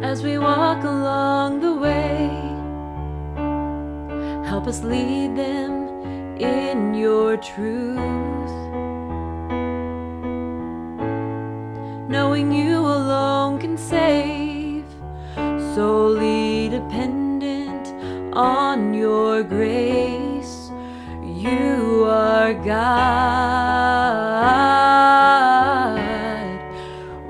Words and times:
as 0.00 0.22
we 0.22 0.38
walk 0.38 0.82
along 0.84 1.60
the 1.60 1.74
way. 1.74 2.28
Help 4.48 4.66
us 4.66 4.82
lead 4.82 5.36
them 5.36 5.88
in 6.38 6.94
your 6.94 7.36
truth. 7.36 7.98
Knowing 12.08 12.52
you 12.52 12.78
alone 12.78 13.58
can 13.58 13.76
save, 13.76 14.84
solely 15.74 16.68
dependent 16.68 17.88
on 18.34 18.94
your 18.94 19.42
grace. 19.42 20.70
You 21.22 22.04
are 22.06 22.54
God. 22.54 22.74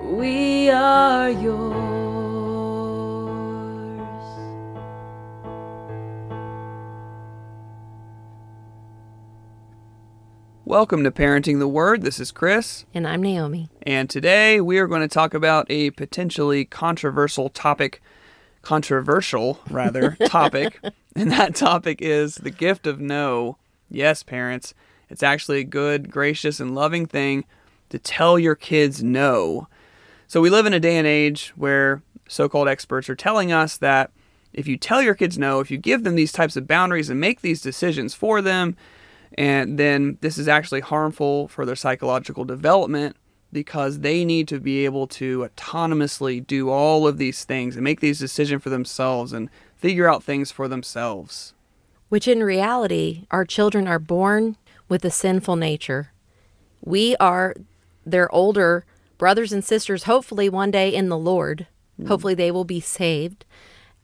We 0.03 0.71
are 0.71 1.31
yours. 1.31 1.64
Welcome 10.75 11.05
to 11.05 11.13
Parenting 11.13 11.61
the 11.61 11.69
Word. 11.69 12.03
This 12.03 12.19
is 12.19 12.33
Chris, 12.33 12.85
And 12.93 13.07
I'm 13.07 13.23
Naomi. 13.23 13.69
and 13.83 14.11
today 14.11 14.61
we 14.61 14.79
are 14.79 14.89
going 14.89 15.03
to 15.03 15.07
talk 15.09 15.33
about 15.33 15.71
a 15.71 15.93
potentially 15.93 16.65
controversial 16.65 17.49
topic, 17.49 18.03
controversial 18.61 19.61
rather, 19.71 20.17
topic. 20.27 20.81
And 21.15 21.31
that 21.31 21.55
topic 21.55 22.03
is 22.03 22.35
the 22.35 22.51
gift 22.51 22.89
of 22.89 22.99
no. 23.01 23.57
Yes, 23.89 24.25
parents, 24.25 24.75
it's 25.09 25.23
actually 25.23 25.61
a 25.61 25.65
good, 25.65 26.11
gracious, 26.11 26.59
and 26.59 26.75
loving 26.75 27.07
thing 27.07 27.45
to 27.91 28.01
tell 28.01 28.37
your 28.37 28.57
kids 28.57 29.01
no. 29.01 29.69
So 30.27 30.41
we 30.41 30.51
live 30.51 30.67
in 30.67 30.75
a 30.75 30.81
day 30.81 30.97
and 30.97 31.07
age 31.07 31.53
where 31.55 32.03
so-called 32.27 32.67
experts 32.67 33.09
are 33.09 33.15
telling 33.15 33.53
us 33.53 33.77
that 33.77 34.11
if 34.53 34.67
you 34.67 34.77
tell 34.77 35.01
your 35.01 35.15
kids 35.15 35.39
no, 35.39 35.61
if 35.61 35.71
you 35.71 35.79
give 35.79 36.03
them 36.03 36.17
these 36.17 36.33
types 36.33 36.57
of 36.57 36.67
boundaries 36.67 37.11
and 37.11 37.21
make 37.21 37.43
these 37.43 37.63
decisions 37.63 38.13
for 38.13 38.43
them, 38.43 38.77
and 39.37 39.79
then 39.79 40.19
this 40.21 40.39
is 40.39 40.49
actually 40.49 40.81
harmful 40.81 41.49
for 41.49 41.67
their 41.67 41.77
psychological 41.77 42.45
development 42.45 43.17
because 43.53 44.01
they 44.01 44.25
need 44.25 44.49
to 44.49 44.61
be 44.61 44.85
able 44.85 45.07
to 45.07 45.49
autonomously 45.49 46.45
do 46.45 46.71
all 46.71 47.07
of 47.07 47.19
these 47.19 47.45
things 47.45 47.77
and 47.77 47.85
make 47.85 48.01
these 48.01 48.19
decisions 48.19 48.63
for 48.63 48.71
themselves 48.71 49.33
and 49.33 49.49
figure 49.77 50.09
out 50.09 50.23
things 50.23 50.51
for 50.51 50.67
themselves. 50.69 51.55
Which 52.09 52.29
in 52.29 52.43
reality, 52.43 53.27
our 53.31 53.45
children 53.45 53.87
are 53.87 53.99
born 53.99 54.57
with 54.89 55.05
a 55.05 55.11
sinful 55.11 55.57
nature. 55.57 56.13
We 56.81 57.17
are 57.17 57.55
their 58.05 58.33
older 58.35 58.85
brothers 59.19 59.53
and 59.53 59.65
sisters, 59.65 60.05
hopefully 60.05 60.49
one 60.49 60.71
day 60.71 60.93
in 60.93 61.09
the 61.09 61.19
Lord. 61.19 61.67
Hmm. 61.97 62.07
Hopefully 62.07 62.35
they 62.35 62.51
will 62.51 62.65
be 62.65 62.81
saved. 62.81 63.45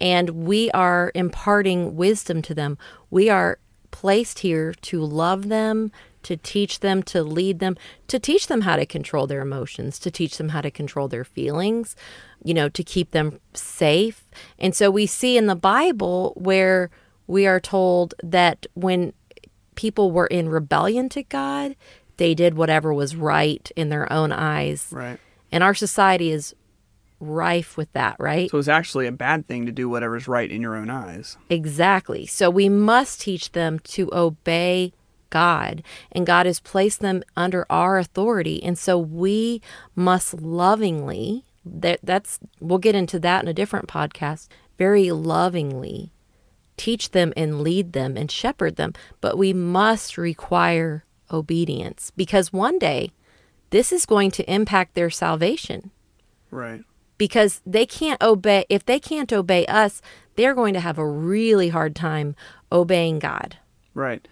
And 0.00 0.30
we 0.30 0.70
are 0.70 1.12
imparting 1.14 1.96
wisdom 1.96 2.40
to 2.42 2.54
them. 2.54 2.78
We 3.10 3.28
are 3.28 3.58
placed 3.90 4.40
here 4.40 4.72
to 4.82 5.02
love 5.02 5.48
them, 5.48 5.90
to 6.22 6.36
teach 6.36 6.80
them, 6.80 7.02
to 7.02 7.22
lead 7.22 7.58
them, 7.58 7.76
to 8.08 8.18
teach 8.18 8.46
them 8.46 8.62
how 8.62 8.76
to 8.76 8.86
control 8.86 9.26
their 9.26 9.40
emotions, 9.40 9.98
to 10.00 10.10
teach 10.10 10.36
them 10.38 10.50
how 10.50 10.60
to 10.60 10.70
control 10.70 11.08
their 11.08 11.24
feelings, 11.24 11.96
you 12.44 12.54
know, 12.54 12.68
to 12.68 12.82
keep 12.82 13.12
them 13.12 13.40
safe. 13.54 14.24
And 14.58 14.74
so 14.74 14.90
we 14.90 15.06
see 15.06 15.36
in 15.36 15.46
the 15.46 15.56
Bible 15.56 16.34
where 16.36 16.90
we 17.26 17.46
are 17.46 17.60
told 17.60 18.14
that 18.22 18.66
when 18.74 19.12
people 19.76 20.10
were 20.10 20.26
in 20.26 20.48
rebellion 20.48 21.08
to 21.10 21.22
God, 21.22 21.76
they 22.16 22.34
did 22.34 22.54
whatever 22.54 22.92
was 22.92 23.16
right 23.16 23.70
in 23.76 23.88
their 23.88 24.12
own 24.12 24.30
eyes. 24.30 24.88
Right. 24.90 25.18
And 25.50 25.64
our 25.64 25.74
society 25.74 26.30
is 26.30 26.54
rife 27.20 27.76
with 27.76 27.92
that, 27.92 28.16
right? 28.18 28.50
So 28.50 28.58
it's 28.58 28.68
actually 28.68 29.06
a 29.06 29.12
bad 29.12 29.46
thing 29.46 29.66
to 29.66 29.72
do 29.72 29.88
whatever's 29.88 30.26
right 30.26 30.50
in 30.50 30.62
your 30.62 30.74
own 30.74 30.90
eyes. 30.90 31.36
Exactly. 31.48 32.26
So 32.26 32.50
we 32.50 32.68
must 32.68 33.20
teach 33.20 33.52
them 33.52 33.78
to 33.80 34.10
obey 34.12 34.92
God, 35.28 35.84
and 36.10 36.26
God 36.26 36.46
has 36.46 36.58
placed 36.58 37.00
them 37.00 37.22
under 37.36 37.64
our 37.70 37.98
authority. 37.98 38.62
And 38.64 38.76
so 38.76 38.98
we 38.98 39.62
must 39.94 40.34
lovingly, 40.34 41.44
that 41.64 42.00
that's 42.02 42.40
we'll 42.58 42.78
get 42.78 42.96
into 42.96 43.20
that 43.20 43.42
in 43.42 43.48
a 43.48 43.54
different 43.54 43.86
podcast, 43.86 44.48
very 44.78 45.10
lovingly 45.12 46.10
teach 46.76 47.10
them 47.10 47.30
and 47.36 47.60
lead 47.60 47.92
them 47.92 48.16
and 48.16 48.30
shepherd 48.30 48.76
them, 48.76 48.94
but 49.20 49.36
we 49.36 49.52
must 49.52 50.16
require 50.16 51.04
obedience 51.30 52.10
because 52.16 52.54
one 52.54 52.78
day 52.78 53.10
this 53.68 53.92
is 53.92 54.06
going 54.06 54.30
to 54.30 54.50
impact 54.50 54.94
their 54.94 55.10
salvation 55.10 55.90
Right. 56.50 56.82
Because 57.20 57.60
they 57.64 57.84
can't 57.84 58.20
obey 58.20 58.64
if 58.68 58.84
they 58.84 58.98
can't 58.98 59.32
obey 59.32 59.64
us 59.66 60.02
they're 60.34 60.54
going 60.54 60.74
to 60.74 60.80
have 60.80 60.98
a 60.98 61.06
really 61.06 61.68
hard 61.68 61.94
time 61.94 62.34
obeying 62.72 63.18
god 63.18 63.58
Right. 63.94 64.26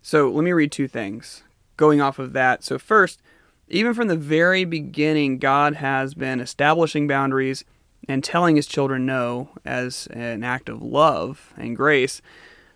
So 0.00 0.30
let 0.30 0.44
me 0.44 0.52
read 0.52 0.72
two 0.72 0.88
things 0.88 1.42
going 1.76 2.00
off 2.00 2.18
of 2.18 2.32
that. 2.32 2.64
So, 2.64 2.78
first, 2.78 3.20
even 3.68 3.94
from 3.94 4.08
the 4.08 4.16
very 4.16 4.64
beginning, 4.64 5.38
God 5.38 5.76
has 5.76 6.14
been 6.14 6.40
establishing 6.40 7.06
boundaries 7.06 7.64
and 8.08 8.24
telling 8.24 8.56
his 8.56 8.66
children 8.66 9.06
no 9.06 9.50
as 9.64 10.08
an 10.08 10.42
act 10.42 10.68
of 10.68 10.82
love 10.82 11.52
and 11.56 11.76
grace. 11.76 12.20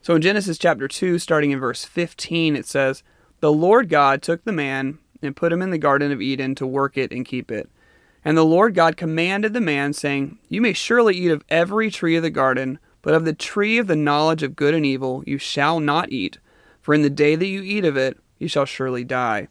So, 0.02 0.14
in 0.14 0.22
Genesis 0.22 0.58
chapter 0.58 0.86
2, 0.86 1.18
starting 1.18 1.50
in 1.50 1.58
verse 1.60 1.84
15, 1.84 2.54
it 2.54 2.66
says, 2.66 3.02
The 3.40 3.52
Lord 3.52 3.88
God 3.88 4.22
took 4.22 4.44
the 4.44 4.52
man 4.52 4.98
and 5.22 5.34
put 5.34 5.52
him 5.52 5.62
in 5.62 5.70
the 5.70 5.78
Garden 5.78 6.12
of 6.12 6.22
Eden 6.22 6.54
to 6.56 6.66
work 6.66 6.96
it 6.96 7.10
and 7.10 7.26
keep 7.26 7.50
it. 7.50 7.68
And 8.26 8.36
the 8.36 8.44
Lord 8.44 8.74
God 8.74 8.96
commanded 8.96 9.52
the 9.52 9.60
man, 9.60 9.92
saying, 9.92 10.38
You 10.48 10.60
may 10.60 10.72
surely 10.72 11.14
eat 11.14 11.30
of 11.30 11.44
every 11.48 11.92
tree 11.92 12.16
of 12.16 12.24
the 12.24 12.30
garden, 12.30 12.80
but 13.00 13.14
of 13.14 13.24
the 13.24 13.32
tree 13.32 13.78
of 13.78 13.86
the 13.86 13.94
knowledge 13.94 14.42
of 14.42 14.56
good 14.56 14.74
and 14.74 14.84
evil 14.84 15.22
you 15.28 15.38
shall 15.38 15.78
not 15.78 16.10
eat, 16.10 16.38
for 16.82 16.92
in 16.92 17.02
the 17.02 17.08
day 17.08 17.36
that 17.36 17.46
you 17.46 17.62
eat 17.62 17.84
of 17.84 17.96
it 17.96 18.18
you 18.40 18.48
shall 18.48 18.64
surely 18.64 19.04
die. 19.04 19.46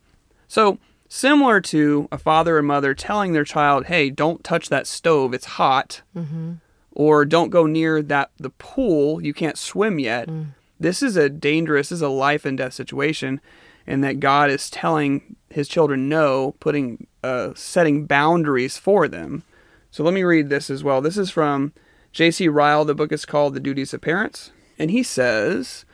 So, 0.49 0.77
similar 1.07 1.61
to 1.61 2.09
a 2.11 2.17
father 2.17 2.57
and 2.57 2.67
mother 2.67 2.93
telling 2.93 3.31
their 3.31 3.45
child, 3.45 3.85
Hey, 3.85 4.09
don't 4.09 4.43
touch 4.43 4.67
that 4.67 4.87
stove, 4.87 5.33
it's 5.33 5.45
hot, 5.45 6.01
mm-hmm. 6.13 6.55
or 6.91 7.23
don't 7.23 7.51
go 7.51 7.65
near 7.65 8.01
that 8.01 8.31
the 8.35 8.49
pool, 8.49 9.23
you 9.23 9.33
can't 9.33 9.57
swim 9.57 9.99
yet. 9.99 10.27
Mm. 10.27 10.47
This 10.81 11.01
is 11.01 11.15
a 11.15 11.29
dangerous, 11.29 11.87
this 11.87 11.99
is 11.99 12.01
a 12.01 12.09
life 12.09 12.43
and 12.43 12.57
death 12.57 12.73
situation, 12.73 13.39
and 13.87 14.03
that 14.03 14.19
God 14.19 14.49
is 14.49 14.69
telling 14.69 15.37
his 15.49 15.69
children 15.69 16.09
no, 16.09 16.55
putting 16.59 17.07
uh, 17.25 17.53
setting 17.55 18.05
boundaries 18.05 18.77
for 18.77 19.07
them. 19.07 19.43
So 19.89 20.03
let 20.03 20.13
me 20.13 20.23
read 20.23 20.49
this 20.49 20.69
as 20.69 20.83
well. 20.83 21.01
This 21.01 21.17
is 21.17 21.31
from 21.31 21.73
J.C. 22.11 22.47
Ryle. 22.47 22.85
The 22.85 22.93
book 22.93 23.11
is 23.11 23.25
called 23.25 23.53
The 23.55 23.59
Duties 23.59 23.93
of 23.93 24.01
Parents, 24.01 24.51
and 24.77 24.91
he 24.91 25.01
says. 25.01 25.85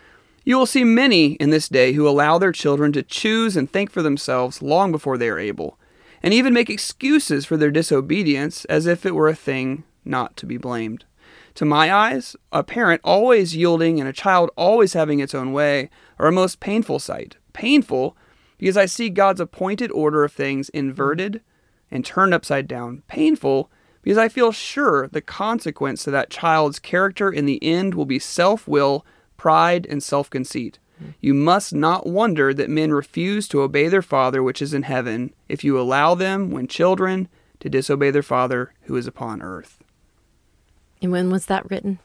You 0.44 0.58
will 0.58 0.66
see 0.66 0.84
many 0.84 1.34
in 1.34 1.52
this 1.52 1.70
day 1.70 1.94
who 1.94 2.10
allow 2.10 2.40
their 2.40 2.52
children 2.52 2.92
to 2.94 3.04
choose 3.04 3.56
and 3.56 3.72
think 3.72 3.92
for 3.92 4.02
themselves 4.02 4.64
long 4.64 4.92
before 4.92 5.16
they 5.16 5.30
are 5.30 5.38
able, 5.38 5.78
and 6.24 6.34
even 6.34 6.52
make 6.52 6.70
excuses 6.70 7.46
for 7.46 7.58
their 7.58 7.70
disobedience 7.70 8.66
as 8.66 8.88
if 8.88 9.06
it 9.06 9.14
were 9.14 9.30
a 9.30 9.36
thing 9.36 9.84
not 10.04 10.36
to 10.38 10.48
be 10.48 10.58
blamed. 10.58 11.06
To 11.56 11.66
my 11.66 11.94
eyes, 11.94 12.36
a 12.52 12.64
parent 12.64 13.02
always 13.04 13.56
yielding 13.56 14.00
and 14.00 14.10
a 14.10 14.14
child 14.14 14.50
always 14.56 14.94
having 14.94 15.20
its 15.20 15.36
own 15.36 15.54
way 15.54 15.92
are 16.18 16.28
a 16.28 16.32
most 16.32 16.60
painful 16.60 16.98
sight. 16.98 17.38
Painful 17.54 18.18
because 18.62 18.78
I 18.78 18.86
see 18.86 19.10
God's 19.10 19.42
appointed 19.42 19.92
order 19.92 20.24
of 20.24 20.32
things 20.32 20.70
inverted 20.70 21.42
and 21.90 22.06
turned 22.06 22.32
upside 22.32 22.68
down. 22.68 23.02
Painful 23.08 23.72
because 24.04 24.20
I 24.20 24.30
feel 24.30 24.52
sure 24.52 25.08
the 25.08 25.20
consequence 25.20 26.04
to 26.04 26.12
that 26.12 26.30
child's 26.30 26.78
character 26.78 27.32
in 27.32 27.48
the 27.48 27.62
end 27.64 27.96
will 27.96 28.06
be 28.06 28.20
self 28.20 28.68
will, 28.68 29.04
pride, 29.36 29.88
and 29.90 30.02
self 30.04 30.30
conceit. 30.30 30.78
Hmm. 31.00 31.10
You 31.22 31.34
must 31.34 31.74
not 31.74 32.06
wonder 32.06 32.54
that 32.54 32.70
men 32.70 32.94
refuse 32.94 33.48
to 33.48 33.62
obey 33.62 33.88
their 33.88 34.04
Father 34.04 34.44
which 34.44 34.62
is 34.62 34.76
in 34.76 34.84
heaven, 34.84 35.34
if 35.50 35.64
you 35.64 35.80
allow 35.80 36.14
them, 36.14 36.52
when 36.52 36.68
children, 36.68 37.30
to 37.62 37.70
disobey 37.70 38.12
their 38.12 38.22
Father 38.22 38.74
who 38.84 38.96
is 38.96 39.08
upon 39.08 39.42
earth. 39.42 39.80
and 41.02 41.12
when 41.12 41.32
was 41.32 41.48
that 41.48 41.68
written 41.72 41.98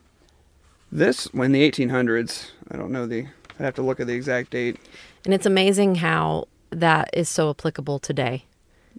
This, 0.90 1.26
when 1.34 1.52
the 1.52 1.70
1800s, 1.70 2.50
I 2.70 2.78
don't 2.78 2.92
know 2.92 3.06
the, 3.06 3.26
I 3.58 3.62
have 3.64 3.74
to 3.76 3.82
look 3.82 4.00
at 4.00 4.06
the 4.06 4.14
exact 4.14 4.50
date. 4.50 4.76
and 5.24 5.32
it's 5.34 5.46
amazing 5.46 5.96
how 5.96 6.46
that 6.70 7.10
is 7.12 7.28
so 7.28 7.48
applicable 7.50 7.98
today 7.98 8.44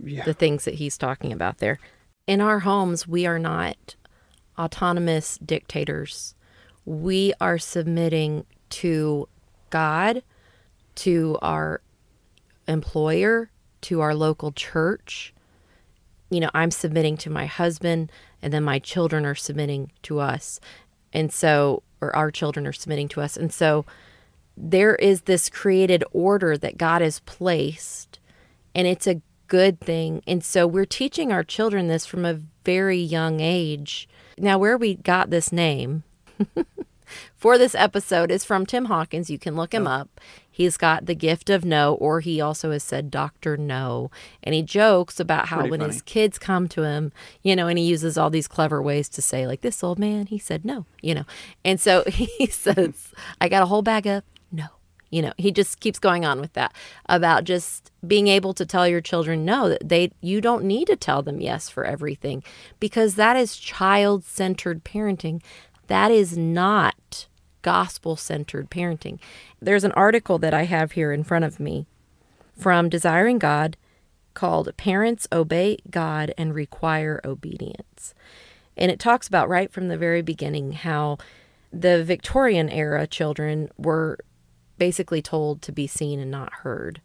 Yeah. 0.02 0.24
the 0.26 0.34
things 0.34 0.66
that 0.66 0.76
he's 0.76 0.98
talking 0.98 1.32
about 1.34 1.58
there. 1.60 1.80
In 2.26 2.42
our 2.42 2.60
homes 2.60 3.08
we 3.08 3.26
are 3.26 3.40
not 3.40 3.96
autonomous 4.58 5.38
dictators. 5.38 6.34
We 6.86 7.34
are 7.40 7.58
submitting 7.58 8.46
to 8.70 9.28
god 9.70 10.24
to 10.96 11.38
our 11.42 11.82
employer 12.68 13.50
to 13.82 14.02
our 14.02 14.16
local 14.16 14.52
church. 14.52 15.34
You 16.30 16.40
know 16.42 16.50
i'm 16.54 16.72
submitting 16.72 17.16
to 17.18 17.30
my 17.30 17.46
husband 17.46 18.12
and 18.42 18.52
then 18.52 18.64
my 18.64 18.80
children 18.80 19.26
are 19.26 19.36
submitting 19.36 19.92
to 20.04 20.20
us. 20.20 20.60
And 21.14 21.32
so 21.32 21.84
or 22.02 22.16
our 22.16 22.30
children 22.32 22.68
are 22.68 22.74
submitting 22.74 23.08
to 23.10 23.22
us. 23.22 23.38
And 23.38 23.52
so 23.54 23.86
there 24.58 24.96
is 24.96 25.22
this 25.22 25.50
created 25.50 26.04
order 26.12 26.58
that 26.58 26.78
god 26.78 27.02
has 27.02 27.20
placed 27.22 28.20
and 28.74 28.88
it's 28.88 29.08
a 29.08 29.22
good 29.48 29.80
thing. 29.80 30.22
And 30.28 30.44
so 30.44 30.68
we're 30.68 30.86
teaching 30.86 31.32
our 31.32 31.44
children 31.44 31.88
this 31.88 32.06
from 32.06 32.26
a 32.26 32.40
very 32.64 33.00
young 33.00 33.40
age. 33.40 34.08
Now, 34.38 34.58
where 34.58 34.78
we 34.78 34.96
got 34.96 35.30
this 35.30 35.52
name 35.52 36.04
for 37.36 37.58
this 37.58 37.74
episode 37.74 38.30
is 38.30 38.46
from 38.46 38.66
Tim 38.66 38.86
Hawkins. 38.86 39.30
You 39.30 39.40
can 39.40 39.56
look 39.56 39.74
him 39.74 39.88
oh. 39.88 39.92
up. 39.92 40.22
He's 40.50 40.78
got 40.78 41.06
the 41.06 41.16
gift 41.16 41.50
of 41.50 41.64
no, 41.64 41.94
or 41.96 42.20
he 42.20 42.42
also 42.42 42.72
has 42.72 42.84
said 42.84 43.12
Dr. 43.12 43.58
No. 43.58 44.12
And 44.44 44.56
he 44.56 44.64
jokes 44.64 45.20
about 45.20 45.48
how 45.48 45.58
Pretty 45.58 45.72
when 45.72 45.80
funny. 45.82 45.94
his 45.94 46.02
kids 46.02 46.40
come 46.40 46.68
to 46.70 46.84
him, 46.84 47.12
you 47.44 47.56
know, 47.56 47.68
and 47.68 47.78
he 47.78 47.86
uses 47.86 48.18
all 48.18 48.30
these 48.30 48.48
clever 48.48 48.82
ways 48.82 49.08
to 49.10 49.22
say, 49.22 49.46
like, 49.48 49.62
this 49.62 49.84
old 49.84 50.00
man, 50.00 50.26
he 50.26 50.40
said 50.40 50.66
no, 50.66 50.86
you 51.02 51.14
know. 51.14 51.26
And 51.64 51.80
so 51.80 52.04
he 52.08 52.48
says, 52.48 53.14
I 53.40 53.50
got 53.50 53.64
a 53.64 53.68
whole 53.68 53.84
bag 53.84 54.08
of 54.08 54.24
no. 54.52 54.66
You 55.10 55.22
know, 55.22 55.32
he 55.38 55.52
just 55.52 55.80
keeps 55.80 56.00
going 56.00 56.26
on 56.26 56.42
with 56.42 56.52
that 56.54 56.74
about 57.06 57.46
just 57.46 57.92
being 58.06 58.28
able 58.28 58.54
to 58.54 58.66
tell 58.66 58.86
your 58.86 59.00
children 59.00 59.46
no 59.46 59.70
that 59.70 59.88
they 59.88 60.12
you 60.20 60.42
don't 60.42 60.66
need 60.66 60.88
to 60.88 60.98
tell 60.98 61.22
them 61.22 61.40
yes 61.40 61.70
for 61.70 61.86
everything 61.86 62.44
because 62.80 63.16
that 63.16 63.38
is 63.38 63.56
child-centered 63.56 64.84
parenting. 64.84 65.42
That 65.88 66.12
is 66.12 66.38
not 66.38 67.28
gospel-centered 67.62 68.70
parenting. 68.70 69.20
There's 69.62 69.86
an 69.86 69.94
article 69.94 70.40
that 70.40 70.54
I 70.54 70.64
have 70.64 70.92
here 70.92 71.14
in 71.14 71.24
front 71.24 71.46
of 71.46 71.60
me 71.60 71.86
from 72.58 72.90
Desiring 72.90 73.40
God 73.40 73.78
called 74.34 74.76
Parents 74.76 75.26
Obey 75.32 75.78
God 75.90 76.34
and 76.38 76.54
Require 76.54 77.22
Obedience. 77.24 78.14
And 78.76 78.92
it 78.92 79.00
talks 79.00 79.28
about 79.28 79.50
right 79.50 79.72
from 79.72 79.88
the 79.88 79.98
very 79.98 80.22
beginning 80.22 80.74
how 80.74 81.18
the 81.72 82.04
Victorian 82.04 82.70
era 82.70 83.08
children 83.08 83.70
were 83.78 84.20
basically 84.78 85.22
told 85.22 85.62
to 85.62 85.72
be 85.72 85.88
seen 85.88 86.20
and 86.20 86.32
not 86.32 86.54
heard. 86.54 87.02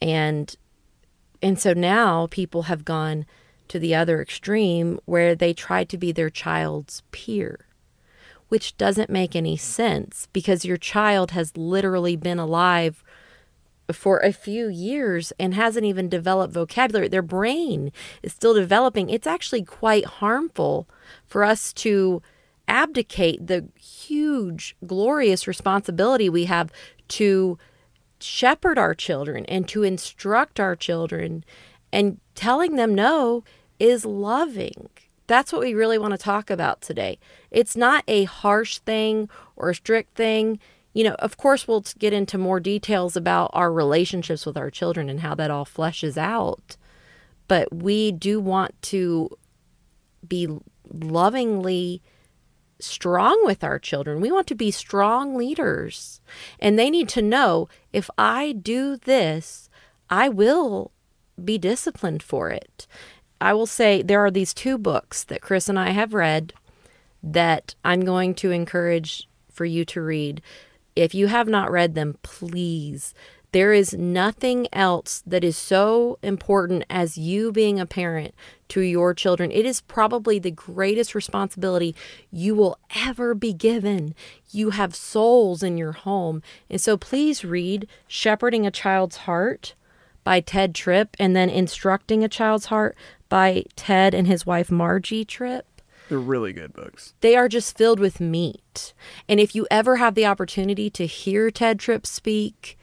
And 0.00 0.54
and 1.42 1.58
so 1.58 1.72
now 1.72 2.26
people 2.30 2.62
have 2.64 2.84
gone 2.84 3.24
to 3.68 3.78
the 3.78 3.94
other 3.94 4.20
extreme 4.20 4.98
where 5.04 5.34
they 5.34 5.54
try 5.54 5.84
to 5.84 5.96
be 5.96 6.12
their 6.12 6.28
child's 6.28 7.02
peer, 7.12 7.66
which 8.48 8.76
doesn't 8.76 9.08
make 9.08 9.34
any 9.34 9.56
sense 9.56 10.28
because 10.32 10.64
your 10.64 10.76
child 10.76 11.30
has 11.30 11.56
literally 11.56 12.16
been 12.16 12.38
alive 12.38 13.02
for 13.92 14.18
a 14.18 14.32
few 14.32 14.68
years 14.68 15.32
and 15.38 15.54
hasn't 15.54 15.86
even 15.86 16.08
developed 16.08 16.52
vocabulary. 16.52 17.08
Their 17.08 17.22
brain 17.22 17.92
is 18.22 18.32
still 18.32 18.54
developing. 18.54 19.08
It's 19.08 19.26
actually 19.26 19.62
quite 19.62 20.04
harmful 20.04 20.88
for 21.26 21.44
us 21.44 21.72
to 21.74 22.22
abdicate 22.70 23.46
the 23.48 23.66
huge, 23.78 24.76
glorious 24.86 25.46
responsibility 25.46 26.30
we 26.30 26.44
have 26.44 26.72
to 27.08 27.58
shepherd 28.20 28.78
our 28.78 28.94
children 28.94 29.44
and 29.46 29.68
to 29.68 29.82
instruct 29.82 30.60
our 30.60 30.76
children. 30.76 31.44
And 31.92 32.20
telling 32.36 32.76
them 32.76 32.94
no 32.94 33.42
is 33.80 34.04
loving. 34.04 34.88
That's 35.26 35.52
what 35.52 35.62
we 35.62 35.74
really 35.74 35.98
want 35.98 36.12
to 36.12 36.18
talk 36.18 36.48
about 36.48 36.80
today. 36.80 37.18
It's 37.50 37.76
not 37.76 38.04
a 38.06 38.24
harsh 38.24 38.78
thing 38.78 39.28
or 39.56 39.70
a 39.70 39.74
strict 39.74 40.16
thing. 40.16 40.58
You 40.92 41.04
know, 41.04 41.14
of 41.18 41.36
course, 41.36 41.68
we'll 41.68 41.84
get 41.98 42.12
into 42.12 42.38
more 42.38 42.60
details 42.60 43.16
about 43.16 43.50
our 43.52 43.72
relationships 43.72 44.46
with 44.46 44.56
our 44.56 44.70
children 44.70 45.08
and 45.08 45.20
how 45.20 45.34
that 45.34 45.50
all 45.50 45.66
fleshes 45.66 46.16
out. 46.16 46.76
But 47.48 47.72
we 47.72 48.12
do 48.12 48.40
want 48.40 48.80
to 48.82 49.36
be 50.26 50.48
lovingly 50.92 52.02
strong 52.82 53.40
with 53.44 53.62
our 53.62 53.78
children. 53.78 54.20
We 54.20 54.32
want 54.32 54.46
to 54.48 54.54
be 54.54 54.70
strong 54.70 55.36
leaders. 55.36 56.20
And 56.58 56.78
they 56.78 56.90
need 56.90 57.08
to 57.10 57.22
know 57.22 57.68
if 57.92 58.10
I 58.18 58.52
do 58.52 58.96
this, 58.96 59.68
I 60.08 60.28
will 60.28 60.90
be 61.42 61.58
disciplined 61.58 62.22
for 62.22 62.50
it. 62.50 62.86
I 63.40 63.54
will 63.54 63.66
say 63.66 64.02
there 64.02 64.24
are 64.24 64.30
these 64.30 64.52
two 64.52 64.76
books 64.76 65.24
that 65.24 65.40
Chris 65.40 65.68
and 65.68 65.78
I 65.78 65.90
have 65.90 66.12
read 66.12 66.52
that 67.22 67.74
I'm 67.84 68.04
going 68.04 68.34
to 68.36 68.50
encourage 68.50 69.28
for 69.50 69.64
you 69.64 69.84
to 69.86 70.00
read. 70.02 70.42
If 70.96 71.14
you 71.14 71.28
have 71.28 71.48
not 71.48 71.70
read 71.70 71.94
them, 71.94 72.18
please. 72.22 73.14
There 73.52 73.72
is 73.72 73.94
nothing 73.94 74.68
else 74.72 75.22
that 75.26 75.42
is 75.42 75.56
so 75.56 76.18
important 76.22 76.84
as 76.88 77.18
you 77.18 77.50
being 77.50 77.80
a 77.80 77.86
parent 77.86 78.32
to 78.68 78.80
your 78.80 79.12
children. 79.12 79.50
It 79.50 79.66
is 79.66 79.80
probably 79.80 80.38
the 80.38 80.52
greatest 80.52 81.14
responsibility 81.14 81.96
you 82.30 82.54
will 82.54 82.78
ever 82.94 83.34
be 83.34 83.52
given. 83.52 84.14
You 84.50 84.70
have 84.70 84.94
souls 84.94 85.64
in 85.64 85.76
your 85.76 85.92
home. 85.92 86.42
And 86.68 86.80
so 86.80 86.96
please 86.96 87.44
read 87.44 87.88
Shepherding 88.06 88.66
a 88.66 88.70
Child's 88.70 89.16
Heart 89.18 89.74
by 90.22 90.40
Tedd 90.40 90.72
Tripp 90.74 91.16
and 91.18 91.34
then 91.34 91.50
Instructing 91.50 92.22
a 92.22 92.28
Child's 92.28 92.66
Heart 92.66 92.96
by 93.28 93.64
Tedd 93.76 94.14
and 94.14 94.28
his 94.28 94.46
wife 94.46 94.70
Margy 94.70 95.24
Tripp 95.24 95.80
They're 96.08 96.18
really 96.18 96.52
good 96.52 96.72
books. 96.72 97.14
they 97.20 97.34
are 97.34 97.48
just 97.48 97.76
filled 97.76 97.98
with 97.98 98.20
meat. 98.20 98.92
And 99.28 99.40
if 99.40 99.56
you 99.56 99.66
ever 99.72 99.96
have 99.96 100.14
the 100.14 100.26
opportunity 100.26 100.88
to 100.90 101.06
hear 101.06 101.50
Tedd 101.50 101.78
Tripp 101.80 102.06
speak, 102.06 102.76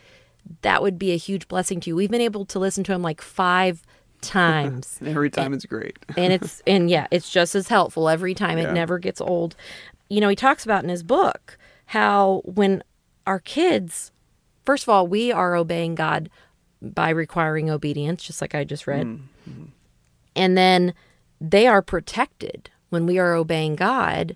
that 0.61 0.81
would 0.81 0.97
be 0.97 1.11
a 1.11 1.17
huge 1.17 1.47
blessing 1.47 1.79
to 1.81 1.89
you. 1.89 1.95
We've 1.95 2.11
been 2.11 2.21
able 2.21 2.45
to 2.45 2.59
listen 2.59 2.83
to 2.85 2.94
him 2.94 3.01
like 3.01 3.21
five 3.21 3.83
times. 4.21 4.99
Every 5.05 5.29
time 5.29 5.53
it's 5.53 5.65
great. 5.65 5.97
and 6.17 6.33
it's 6.33 6.61
and 6.65 6.89
yeah, 6.89 7.07
it's 7.11 7.29
just 7.29 7.55
as 7.55 7.67
helpful 7.67 8.09
every 8.09 8.33
time. 8.33 8.57
Yeah. 8.57 8.69
It 8.69 8.73
never 8.73 8.99
gets 8.99 9.21
old. 9.21 9.55
You 10.09 10.21
know, 10.21 10.29
he 10.29 10.35
talks 10.35 10.63
about 10.63 10.83
in 10.83 10.89
his 10.89 11.03
book 11.03 11.57
how 11.88 12.41
when 12.45 12.83
our 13.25 13.39
kids 13.39 14.11
first 14.67 14.83
of 14.83 14.89
all, 14.89 15.07
we 15.07 15.31
are 15.31 15.55
obeying 15.55 15.95
God 15.95 16.29
by 16.81 17.09
requiring 17.09 17.69
obedience, 17.69 18.21
just 18.23 18.41
like 18.41 18.53
I 18.53 18.65
just 18.65 18.85
read. 18.85 19.07
Mm-hmm. 19.07 19.63
And 20.35 20.57
then 20.57 20.94
they 21.39 21.67
are 21.67 21.81
protected 21.81 22.69
when 22.89 23.05
we 23.05 23.17
are 23.17 23.33
obeying 23.33 23.75
God 23.75 24.35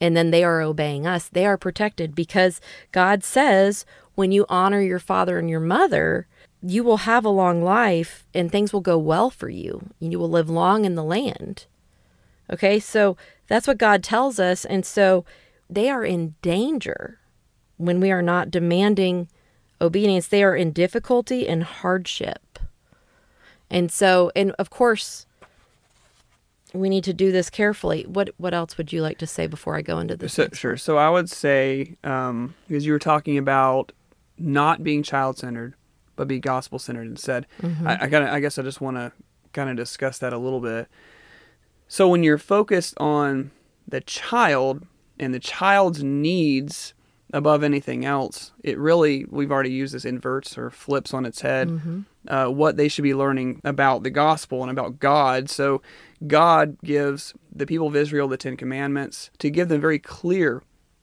and 0.00 0.16
then 0.16 0.30
they 0.30 0.42
are 0.42 0.60
obeying 0.60 1.06
us. 1.06 1.28
They 1.28 1.46
are 1.46 1.56
protected 1.56 2.14
because 2.14 2.60
God 2.90 3.22
says 3.22 3.84
when 4.14 4.32
you 4.32 4.46
honor 4.48 4.80
your 4.80 4.98
father 4.98 5.38
and 5.38 5.50
your 5.50 5.60
mother, 5.60 6.26
you 6.62 6.82
will 6.82 6.98
have 6.98 7.24
a 7.24 7.30
long 7.30 7.62
life 7.62 8.26
and 8.32 8.50
things 8.50 8.72
will 8.72 8.80
go 8.80 8.96
well 8.96 9.30
for 9.30 9.48
you. 9.48 9.90
You 10.00 10.18
will 10.18 10.30
live 10.30 10.48
long 10.48 10.84
in 10.84 10.94
the 10.94 11.04
land. 11.04 11.66
Okay, 12.50 12.78
so 12.78 13.16
that's 13.48 13.66
what 13.66 13.78
God 13.78 14.02
tells 14.02 14.38
us. 14.38 14.64
And 14.64 14.84
so 14.84 15.24
they 15.68 15.90
are 15.90 16.04
in 16.04 16.34
danger 16.42 17.18
when 17.76 18.00
we 18.00 18.10
are 18.10 18.22
not 18.22 18.50
demanding 18.50 19.28
obedience. 19.80 20.28
They 20.28 20.44
are 20.44 20.56
in 20.56 20.72
difficulty 20.72 21.48
and 21.48 21.64
hardship. 21.64 22.58
And 23.70 23.90
so, 23.90 24.30
and 24.36 24.52
of 24.52 24.70
course, 24.70 25.26
we 26.72 26.88
need 26.88 27.04
to 27.04 27.12
do 27.12 27.32
this 27.32 27.50
carefully. 27.50 28.04
What 28.04 28.30
what 28.36 28.52
else 28.52 28.76
would 28.76 28.92
you 28.92 29.00
like 29.00 29.18
to 29.18 29.26
say 29.26 29.46
before 29.46 29.76
I 29.76 29.82
go 29.82 29.98
into 29.98 30.16
this? 30.16 30.34
So, 30.34 30.48
sure. 30.52 30.76
So 30.76 30.96
I 30.96 31.08
would 31.08 31.30
say, 31.30 31.96
um, 32.04 32.54
because 32.68 32.84
you 32.84 32.92
were 32.92 32.98
talking 32.98 33.38
about 33.38 33.92
not 34.38 34.82
being 34.82 35.02
child 35.02 35.38
centered, 35.38 35.74
but 36.16 36.28
be 36.28 36.38
gospel 36.40 36.78
centered 36.78 37.06
instead. 37.06 37.46
I, 37.86 37.94
I 37.94 38.08
kind 38.08 38.24
of, 38.24 38.30
I 38.30 38.40
guess, 38.40 38.58
I 38.58 38.62
just 38.62 38.80
want 38.80 38.96
to 38.96 39.12
kind 39.52 39.70
of 39.70 39.76
discuss 39.76 40.18
that 40.18 40.32
a 40.32 40.38
little 40.38 40.60
bit. 40.60 40.88
So 41.88 42.08
when 42.08 42.22
you're 42.22 42.38
focused 42.38 42.94
on 42.98 43.50
the 43.86 44.00
child 44.00 44.86
and 45.18 45.32
the 45.34 45.38
child's 45.38 46.02
needs 46.02 46.94
above 47.32 47.62
anything 47.62 48.04
else, 48.04 48.52
it 48.62 48.78
really 48.78 49.26
we've 49.28 49.52
already 49.52 49.70
used 49.70 49.94
this 49.94 50.04
inverts 50.04 50.56
or 50.56 50.70
flips 50.70 51.12
on 51.14 51.24
its 51.26 51.40
head 51.42 51.68
uh, 52.28 52.46
what 52.46 52.76
they 52.76 52.88
should 52.88 53.02
be 53.02 53.14
learning 53.14 53.60
about 53.64 54.02
the 54.02 54.10
gospel 54.10 54.62
and 54.62 54.70
about 54.70 54.98
God. 54.98 55.50
So 55.50 55.82
God 56.26 56.78
gives 56.82 57.34
the 57.54 57.66
people 57.66 57.86
of 57.86 57.94
Israel 57.96 58.28
the 58.28 58.36
Ten 58.36 58.56
Commandments 58.56 59.30
to 59.38 59.50
give 59.50 59.68
them 59.68 59.80
very 59.80 59.98
clear 59.98 60.62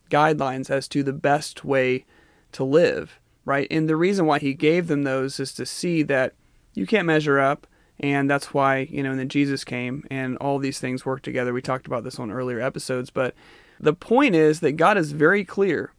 guidelines 0.09 0.69
as 0.69 0.87
to 0.89 1.03
the 1.03 1.13
best 1.13 1.63
way 1.63 2.05
to 2.53 2.63
live, 2.63 3.19
right? 3.45 3.67
And 3.71 3.89
the 3.89 3.95
reason 3.95 4.25
why 4.25 4.39
He 4.39 4.53
gave 4.53 4.87
them 4.87 5.03
those 5.03 5.39
is 5.39 5.53
to 5.53 5.65
see 5.65 6.03
that 6.03 6.33
you 6.73 6.85
can't 6.85 7.07
measure 7.07 7.39
up. 7.39 7.67
And 7.99 8.29
that's 8.29 8.53
why, 8.53 8.87
you 8.89 9.03
know, 9.03 9.11
and 9.11 9.19
then 9.19 9.29
Jesus 9.29 9.63
came 9.63 10.05
and 10.09 10.35
all 10.37 10.57
these 10.57 10.79
things 10.79 11.05
work 11.05 11.21
together. 11.21 11.53
We 11.53 11.61
talked 11.61 11.85
about 11.85 12.03
this 12.03 12.19
on 12.19 12.31
earlier 12.31 12.59
episodes, 12.59 13.11
but 13.11 13.35
the 13.79 13.93
point 13.93 14.33
is 14.33 14.59
that 14.61 14.71
God 14.71 14.97
is 14.97 15.11
very 15.11 15.45
clear 15.45 15.93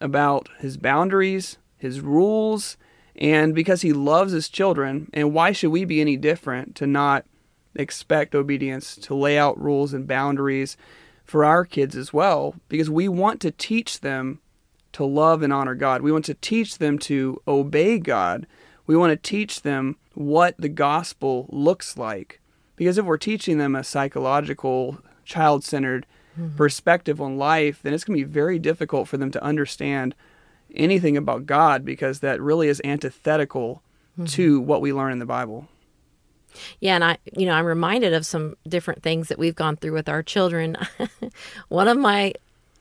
about 0.00 0.48
his 0.58 0.76
boundaries, 0.76 1.58
his 1.76 2.00
rules, 2.00 2.76
and 3.16 3.54
because 3.54 3.82
he 3.82 3.92
loves 3.92 4.32
his 4.32 4.48
children, 4.48 5.08
and 5.12 5.32
why 5.32 5.52
should 5.52 5.70
we 5.70 5.84
be 5.84 6.00
any 6.00 6.16
different 6.16 6.74
to 6.76 6.86
not 6.86 7.24
expect 7.76 8.34
obedience, 8.34 8.96
to 8.96 9.14
lay 9.14 9.38
out 9.38 9.60
rules 9.60 9.94
and 9.94 10.08
boundaries 10.08 10.76
for 11.24 11.44
our 11.44 11.64
kids 11.64 11.94
as 11.96 12.12
well? 12.12 12.56
Because 12.68 12.90
we 12.90 13.08
want 13.08 13.40
to 13.40 13.52
teach 13.52 14.00
them 14.00 14.40
to 14.94 15.04
love 15.04 15.42
and 15.42 15.52
honor 15.52 15.74
God. 15.74 16.02
We 16.02 16.12
want 16.12 16.24
to 16.26 16.34
teach 16.34 16.78
them 16.78 16.98
to 17.00 17.40
obey 17.46 17.98
God. 17.98 18.46
We 18.86 18.96
want 18.96 19.10
to 19.10 19.16
teach 19.16 19.62
them 19.62 19.96
what 20.14 20.54
the 20.58 20.68
gospel 20.68 21.46
looks 21.50 21.96
like. 21.96 22.40
Because 22.76 22.98
if 22.98 23.04
we're 23.04 23.16
teaching 23.16 23.58
them 23.58 23.74
a 23.74 23.84
psychological, 23.84 24.98
child 25.24 25.64
centered 25.64 26.06
mm-hmm. 26.38 26.56
perspective 26.56 27.20
on 27.20 27.38
life, 27.38 27.80
then 27.82 27.92
it's 27.92 28.04
going 28.04 28.18
to 28.18 28.24
be 28.24 28.32
very 28.32 28.58
difficult 28.58 29.08
for 29.08 29.16
them 29.16 29.30
to 29.32 29.42
understand 29.42 30.14
anything 30.74 31.16
about 31.16 31.46
God 31.46 31.84
because 31.84 32.20
that 32.20 32.40
really 32.40 32.68
is 32.68 32.80
antithetical 32.84 33.82
mm-hmm. 34.12 34.26
to 34.26 34.60
what 34.60 34.80
we 34.80 34.92
learn 34.92 35.12
in 35.12 35.18
the 35.18 35.26
Bible. 35.26 35.68
Yeah, 36.78 36.94
and 36.94 37.04
I, 37.04 37.18
you 37.36 37.46
know, 37.46 37.52
I'm 37.52 37.64
reminded 37.64 38.12
of 38.12 38.24
some 38.24 38.56
different 38.68 39.02
things 39.02 39.26
that 39.28 39.38
we've 39.38 39.56
gone 39.56 39.76
through 39.76 39.92
with 39.92 40.08
our 40.08 40.22
children. 40.22 40.76
one 41.68 41.88
of 41.88 41.98
my 41.98 42.34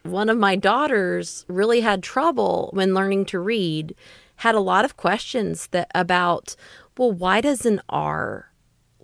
one 0.04 0.30
of 0.30 0.38
my 0.38 0.56
daughters 0.56 1.46
really 1.48 1.82
had 1.82 2.04
trouble 2.04 2.70
when 2.74 2.94
learning 2.94 3.26
to 3.26 3.40
read. 3.40 3.96
Had 4.38 4.56
a 4.56 4.60
lot 4.60 4.86
of 4.86 4.98
questions 4.98 5.68
that 5.68 5.90
about, 5.96 6.56
well, 6.98 7.12
why 7.12 7.42
does 7.42 7.66
an 7.66 7.82
R 7.90 8.52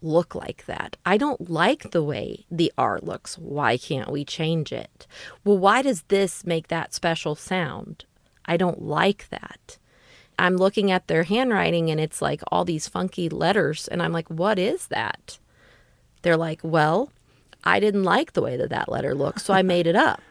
look 0.02 0.36
like 0.36 0.66
that? 0.66 0.98
I 1.06 1.18
don't 1.18 1.50
like 1.50 1.92
the 1.92 2.04
way 2.04 2.46
the 2.52 2.72
R 2.78 3.00
looks. 3.02 3.38
Why 3.38 3.78
can't 3.78 4.12
we 4.12 4.26
change 4.26 4.72
it? 4.72 5.08
Well, 5.44 5.58
why 5.58 5.82
does 5.82 6.04
this 6.04 6.46
make 6.46 6.68
that 6.68 6.94
special 6.94 7.36
sound? 7.36 8.06
I 8.46 8.58
don't 8.58 8.82
like 8.82 9.30
that. 9.30 9.78
I'm 10.38 10.56
looking 10.58 10.90
at 10.90 11.08
their 11.08 11.24
handwriting 11.24 11.92
and 11.92 12.00
it's 12.00 12.22
like 12.22 12.42
all 12.52 12.66
these 12.66 12.88
funky 12.88 13.30
letters. 13.30 13.88
And 13.88 14.02
I'm 14.02 14.14
like, 14.14 14.30
what 14.30 14.58
is 14.58 14.88
that? 14.88 15.38
They're 16.22 16.38
like, 16.38 16.62
well, 16.64 17.12
I 17.64 17.80
didn't 17.80 18.04
like 18.04 18.34
the 18.34 18.42
way 18.42 18.58
that 18.58 18.70
that 18.70 18.90
letter 18.90 19.14
looks, 19.14 19.44
so 19.44 19.54
I 19.54 19.62
made 19.62 19.86
it 19.86 19.96
up. 19.96 20.22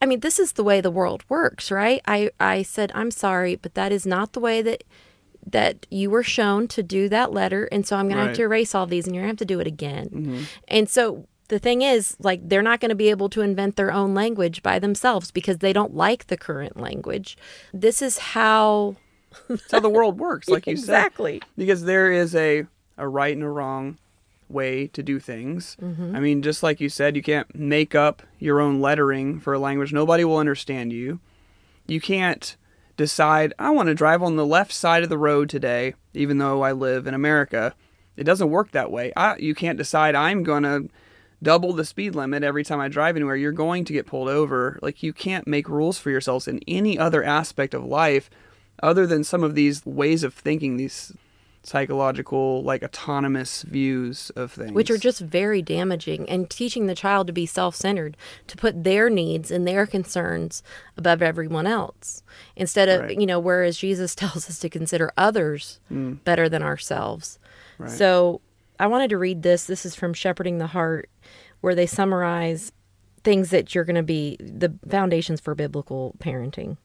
I 0.00 0.06
mean, 0.06 0.20
this 0.20 0.38
is 0.38 0.52
the 0.52 0.64
way 0.64 0.80
the 0.80 0.90
world 0.90 1.24
works, 1.28 1.70
right? 1.70 2.00
I, 2.06 2.30
I 2.38 2.62
said, 2.62 2.92
I'm 2.94 3.10
sorry, 3.10 3.56
but 3.56 3.74
that 3.74 3.92
is 3.92 4.06
not 4.06 4.32
the 4.32 4.40
way 4.40 4.62
that 4.62 4.84
that 5.46 5.86
you 5.90 6.10
were 6.10 6.22
shown 6.22 6.68
to 6.68 6.82
do 6.82 7.08
that 7.08 7.32
letter. 7.32 7.64
And 7.72 7.86
so 7.86 7.96
I'm 7.96 8.06
going 8.08 8.20
to 8.20 8.26
have 8.26 8.36
to 8.36 8.42
erase 8.42 8.74
all 8.74 8.86
these 8.86 9.06
and 9.06 9.14
you're 9.14 9.22
going 9.22 9.34
to 9.34 9.40
have 9.40 9.48
to 9.48 9.54
do 9.54 9.60
it 9.60 9.66
again. 9.66 10.08
Mm-hmm. 10.10 10.42
And 10.68 10.90
so 10.90 11.26
the 11.48 11.58
thing 11.58 11.80
is, 11.80 12.16
like, 12.20 12.46
they're 12.46 12.62
not 12.62 12.80
going 12.80 12.90
to 12.90 12.94
be 12.94 13.08
able 13.08 13.30
to 13.30 13.40
invent 13.40 13.76
their 13.76 13.90
own 13.90 14.14
language 14.14 14.62
by 14.62 14.78
themselves 14.78 15.30
because 15.30 15.58
they 15.58 15.72
don't 15.72 15.94
like 15.94 16.26
the 16.26 16.36
current 16.36 16.78
language. 16.78 17.38
This 17.72 18.02
is 18.02 18.18
how. 18.18 18.96
That's 19.48 19.70
how 19.72 19.80
the 19.80 19.88
world 19.88 20.18
works, 20.18 20.48
like 20.50 20.66
you 20.66 20.76
said. 20.76 20.82
exactly. 20.82 21.42
because 21.56 21.84
there 21.84 22.12
is 22.12 22.34
a 22.34 22.66
a 22.98 23.08
right 23.08 23.34
and 23.34 23.44
a 23.44 23.48
wrong 23.48 23.96
way 24.50 24.86
to 24.88 25.02
do 25.02 25.18
things. 25.18 25.76
Mm-hmm. 25.80 26.16
I 26.16 26.20
mean, 26.20 26.42
just 26.42 26.62
like 26.62 26.80
you 26.80 26.88
said, 26.88 27.16
you 27.16 27.22
can't 27.22 27.54
make 27.54 27.94
up 27.94 28.22
your 28.38 28.60
own 28.60 28.80
lettering 28.80 29.40
for 29.40 29.54
a 29.54 29.58
language. 29.58 29.92
Nobody 29.92 30.24
will 30.24 30.38
understand 30.38 30.92
you. 30.92 31.20
You 31.86 32.00
can't 32.00 32.56
decide 32.96 33.54
I 33.58 33.70
want 33.70 33.88
to 33.88 33.94
drive 33.94 34.22
on 34.22 34.36
the 34.36 34.46
left 34.46 34.72
side 34.72 35.02
of 35.02 35.08
the 35.08 35.18
road 35.18 35.48
today, 35.48 35.94
even 36.14 36.38
though 36.38 36.62
I 36.62 36.72
live 36.72 37.06
in 37.06 37.14
America. 37.14 37.74
It 38.16 38.24
doesn't 38.24 38.50
work 38.50 38.72
that 38.72 38.90
way. 38.90 39.12
I, 39.16 39.36
you 39.36 39.54
can't 39.54 39.78
decide 39.78 40.14
I'm 40.14 40.42
going 40.42 40.64
to 40.64 40.88
double 41.42 41.72
the 41.72 41.84
speed 41.84 42.14
limit 42.14 42.42
every 42.42 42.64
time 42.64 42.80
I 42.80 42.88
drive 42.88 43.16
anywhere. 43.16 43.36
You're 43.36 43.52
going 43.52 43.84
to 43.84 43.92
get 43.92 44.06
pulled 44.06 44.28
over. 44.28 44.78
Like 44.82 45.02
you 45.02 45.12
can't 45.12 45.46
make 45.46 45.68
rules 45.68 45.98
for 45.98 46.10
yourselves 46.10 46.48
in 46.48 46.60
any 46.66 46.98
other 46.98 47.22
aspect 47.22 47.74
of 47.74 47.84
life 47.84 48.28
other 48.82 49.06
than 49.06 49.24
some 49.24 49.42
of 49.42 49.54
these 49.54 49.84
ways 49.86 50.22
of 50.22 50.34
thinking, 50.34 50.76
these 50.76 51.12
psychological, 51.68 52.62
like 52.62 52.82
autonomous 52.82 53.62
views 53.62 54.30
of 54.36 54.52
things. 54.52 54.72
which 54.72 54.90
are 54.90 54.98
just 54.98 55.20
very 55.20 55.62
damaging 55.62 56.28
and 56.28 56.48
teaching 56.50 56.86
the 56.86 56.94
child 56.94 57.26
to 57.26 57.32
be 57.32 57.46
self-centered 57.46 58.16
to 58.46 58.56
put 58.56 58.84
their 58.84 59.08
needs 59.10 59.50
and 59.50 59.66
their 59.66 59.86
concerns 59.86 60.62
above 60.96 61.22
everyone 61.22 61.66
else 61.66 62.22
instead 62.56 62.88
of 62.88 63.02
Right. 63.02 63.20
you 63.20 63.26
know 63.26 63.38
whereas 63.38 63.76
jesus 63.78 64.14
tells 64.22 64.48
us 64.48 64.58
to 64.60 64.68
consider 64.68 65.12
others 65.16 65.78
hmm. 65.88 66.14
better 66.24 66.48
than 66.48 66.62
ourselves 66.62 67.38
Right. 67.78 67.90
so 67.90 68.40
i 68.80 68.86
wanted 68.86 69.10
to 69.10 69.18
read 69.18 69.42
this 69.42 69.64
this 69.64 69.84
is 69.86 69.94
from 69.94 70.14
shepherding 70.14 70.58
the 70.58 70.68
heart 70.68 71.08
where 71.60 71.74
they 71.74 71.86
summarize 71.86 72.72
things 73.24 73.50
that 73.50 73.74
you're 73.74 73.84
going 73.84 73.96
to 73.96 74.02
be 74.02 74.36
the 74.40 74.72
foundations 74.88 75.40
for 75.40 75.54
biblical 75.54 76.14
parenting 76.18 76.76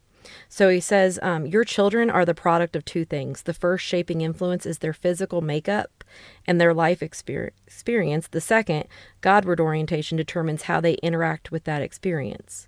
so 0.50 0.70
he 0.70 0.80
says, 0.80 1.20
um, 1.22 1.46
Your 1.46 1.64
children 1.64 2.10
are 2.10 2.26
the 2.26 2.34
product 2.34 2.76
of 2.76 2.86
two 2.86 3.06
things. 3.06 3.44
The 3.44 3.54
first 3.54 3.86
shaping 3.86 4.22
influence 4.22 4.66
is 4.66 4.80
their 4.80 4.94
physical 4.94 5.42
makeup 5.42 6.04
and 6.46 6.60
their 6.60 6.74
life 6.74 7.00
exper- 7.00 7.52
experience. 7.66 8.28
The 8.28 8.42
second, 8.42 8.86
Godward 9.22 9.60
orientation, 9.60 10.18
determines 10.18 10.64
how 10.64 10.80
they 10.82 10.94
interact 10.96 11.52
with 11.52 11.64
that 11.66 11.82
experience. 11.82 12.68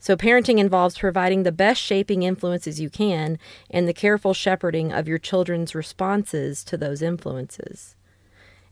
So, 0.00 0.16
parenting 0.16 0.58
involves 0.58 0.98
providing 0.98 1.42
the 1.42 1.52
best 1.52 1.82
shaping 1.82 2.22
influences 2.22 2.80
you 2.80 2.88
can 2.88 3.38
and 3.68 3.88
the 3.88 3.92
careful 3.92 4.32
shepherding 4.32 4.92
of 4.92 5.08
your 5.08 5.18
children's 5.18 5.74
responses 5.74 6.62
to 6.64 6.76
those 6.76 7.02
influences. 7.02 7.96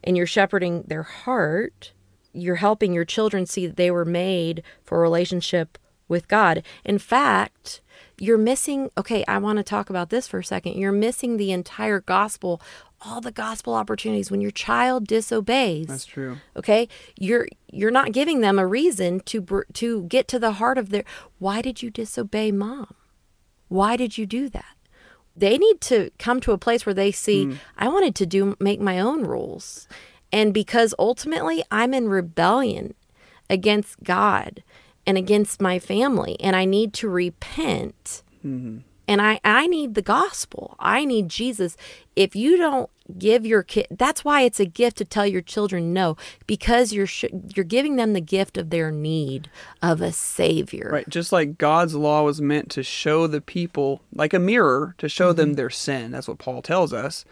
And 0.05 0.17
you're 0.17 0.27
shepherding 0.27 0.85
their 0.87 1.03
heart, 1.03 1.93
you're 2.33 2.57
helping 2.57 2.93
your 2.93 3.05
children 3.05 3.45
see 3.45 3.67
that 3.67 3.77
they 3.77 3.91
were 3.91 4.05
made 4.05 4.63
for 4.85 4.99
a 4.99 5.03
relationship 5.03 5.79
with 6.09 6.29
God. 6.29 6.63
In 6.85 6.99
fact, 6.99 7.81
you're 8.19 8.39
missing, 8.39 8.91
okay, 8.97 9.25
I 9.29 9.39
want 9.39 9.59
to 9.59 9.63
talk 9.63 9.91
about 9.91 10.11
this 10.11 10.27
for 10.27 10.39
a 10.39 10.45
second. 10.45 10.79
You're 10.79 10.93
missing 10.93 11.37
the 11.37 11.53
entire 11.53 12.01
gospel, 12.01 12.61
all 13.01 13.21
the 13.21 13.33
gospel 13.33 13.75
opportunities 13.75 14.31
when 14.31 14.41
your 14.41 14.51
child 14.51 15.07
disobeys 15.07 15.87
That's 15.87 16.07
true. 16.07 16.39
okay 16.57 16.89
you're 17.19 17.47
you're 17.71 17.91
not 17.91 18.13
giving 18.13 18.41
them 18.41 18.59
a 18.59 18.67
reason 18.67 19.21
to 19.21 19.41
br- 19.41 19.63
to 19.75 20.05
get 20.05 20.29
to 20.29 20.39
the 20.39 20.53
heart 20.53 20.79
of 20.79 20.91
their 20.91 21.05
why 21.39 21.61
did 21.61 21.83
you 21.83 21.91
disobey 21.91 22.51
mom 22.51 22.95
why 23.69 23.97
did 23.97 24.17
you 24.17 24.27
do 24.27 24.49
that 24.49 24.77
they 25.37 25.59
need 25.59 25.81
to 25.83 26.11
come 26.19 26.41
to 26.41 26.53
a 26.53 26.59
place 26.59 26.87
where 26.87 26.95
they 26.95 27.13
see 27.13 27.45
hmm. 27.45 27.55
i 27.77 27.87
wanted 27.87 28.15
to 28.15 28.27
do 28.27 28.57
make 28.59 28.81
my 28.81 28.99
own 28.99 29.25
rules 29.25 29.87
and 30.33 30.55
because 30.55 30.95
ultimately 30.99 31.63
i'm 31.71 31.93
in 31.93 32.09
rebellion 32.09 32.95
against 33.51 34.03
god 34.03 34.63
and 35.07 35.17
against 35.17 35.61
my 35.61 35.79
family 35.79 36.37
and 36.41 36.57
i 36.57 36.65
need 36.65 36.93
to 36.93 37.09
repent 37.09 38.23
mm-hmm. 38.47 38.79
and 39.09 39.23
I, 39.23 39.41
I 39.45 39.67
need 39.67 39.95
the 39.95 40.03
gospel. 40.03 40.77
I 40.79 41.05
need 41.05 41.29
Jesus. 41.29 41.77
If 42.15 42.35
you 42.35 42.57
don't 42.57 42.91
give 43.19 43.47
your 43.47 43.63
kid, 43.63 43.87
that's 43.91 44.25
why 44.25 44.43
it's 44.43 44.59
a 44.59 44.67
gift 44.67 44.99
to 44.99 45.05
tell 45.05 45.27
your 45.27 45.43
children 45.43 45.93
no, 45.93 46.17
because 46.47 46.93
you're 46.93 47.07
sh- 47.07 47.25
you're 47.55 47.65
giving 47.65 47.97
them 47.97 48.13
the 48.13 48.21
gift 48.21 48.57
of 48.57 48.71
their 48.71 48.91
need 48.91 49.51
of 49.83 50.01
a 50.01 50.13
savior. 50.13 50.91
Right. 50.93 51.09
Just 51.09 51.33
like 51.33 51.59
God's 51.59 51.95
law 51.95 52.23
was 52.23 52.41
meant 52.41 52.71
to 52.73 52.83
show 52.83 53.27
the 53.27 53.41
people, 53.41 54.03
like 54.13 54.35
a 54.35 54.39
mirror, 54.39 54.95
to 54.99 55.09
show 55.09 55.33
them 55.33 55.51
mm-hmm. 55.51 55.57
their 55.57 55.71
sin. 55.71 56.11
That's 56.11 56.29
what 56.29 56.39
Paul 56.39 56.63
tells 56.63 56.93
us. 56.93 57.25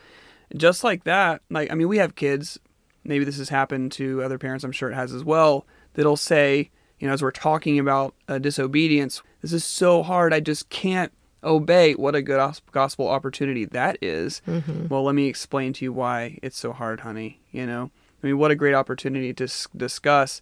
Just 0.57 0.85
like 0.85 1.05
that, 1.05 1.43
like, 1.51 1.73
I 1.73 1.75
mean, 1.75 1.89
we 1.89 1.99
have 1.99 2.15
kids, 2.15 2.59
maybe 3.03 3.25
this 3.25 3.39
has 3.39 3.49
happened 3.49 3.91
to 3.93 4.23
other 4.23 4.39
parents, 4.39 4.63
I'm 4.63 4.73
sure 4.73 4.91
it 4.91 4.95
has 4.95 5.13
as 5.13 5.25
well, 5.25 5.67
that'll 5.95 6.17
say, 6.17 6.71
you 7.01 7.07
know, 7.07 7.13
as 7.13 7.23
we're 7.23 7.31
talking 7.31 7.79
about 7.79 8.15
uh, 8.29 8.39
disobedience, 8.39 9.23
this 9.43 9.53
is 9.53 9.65
so 9.65 10.03
hard, 10.03 10.33
I 10.33 10.41
just 10.41 10.69
can't 10.71 11.13
obey. 11.43 11.93
What 11.95 12.15
a 12.15 12.23
good 12.23 12.41
gospel 12.73 13.09
opportunity 13.09 13.65
that 13.67 13.99
is. 14.01 14.41
Well, 14.89 15.05
let 15.05 15.15
me 15.15 15.27
explain 15.27 15.73
to 15.75 15.85
you 15.85 15.93
why 15.93 16.39
it's 16.43 16.57
so 16.59 16.73
hard, 16.73 17.01
honey. 17.01 17.41
You 17.53 17.67
know, 17.67 17.91
I 18.23 18.27
mean, 18.27 18.39
what 18.39 18.51
a 18.51 18.55
great 18.57 18.75
opportunity 18.75 19.35
to 19.35 19.45
s- 19.45 19.69
discuss 19.77 20.41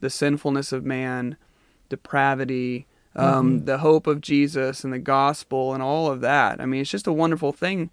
the 0.00 0.10
sinfulness 0.10 0.72
of 0.72 0.84
man, 0.84 1.36
depravity, 1.88 2.86
um, 3.16 3.64
the 3.64 3.78
hope 3.78 4.06
of 4.06 4.20
Jesus 4.20 4.84
and 4.84 4.92
the 4.92 4.98
gospel 4.98 5.72
and 5.72 5.82
all 5.82 6.10
of 6.10 6.20
that. 6.20 6.60
I 6.60 6.66
mean, 6.66 6.80
it's 6.80 6.90
just 6.90 7.06
a 7.06 7.12
wonderful 7.12 7.52
thing. 7.52 7.90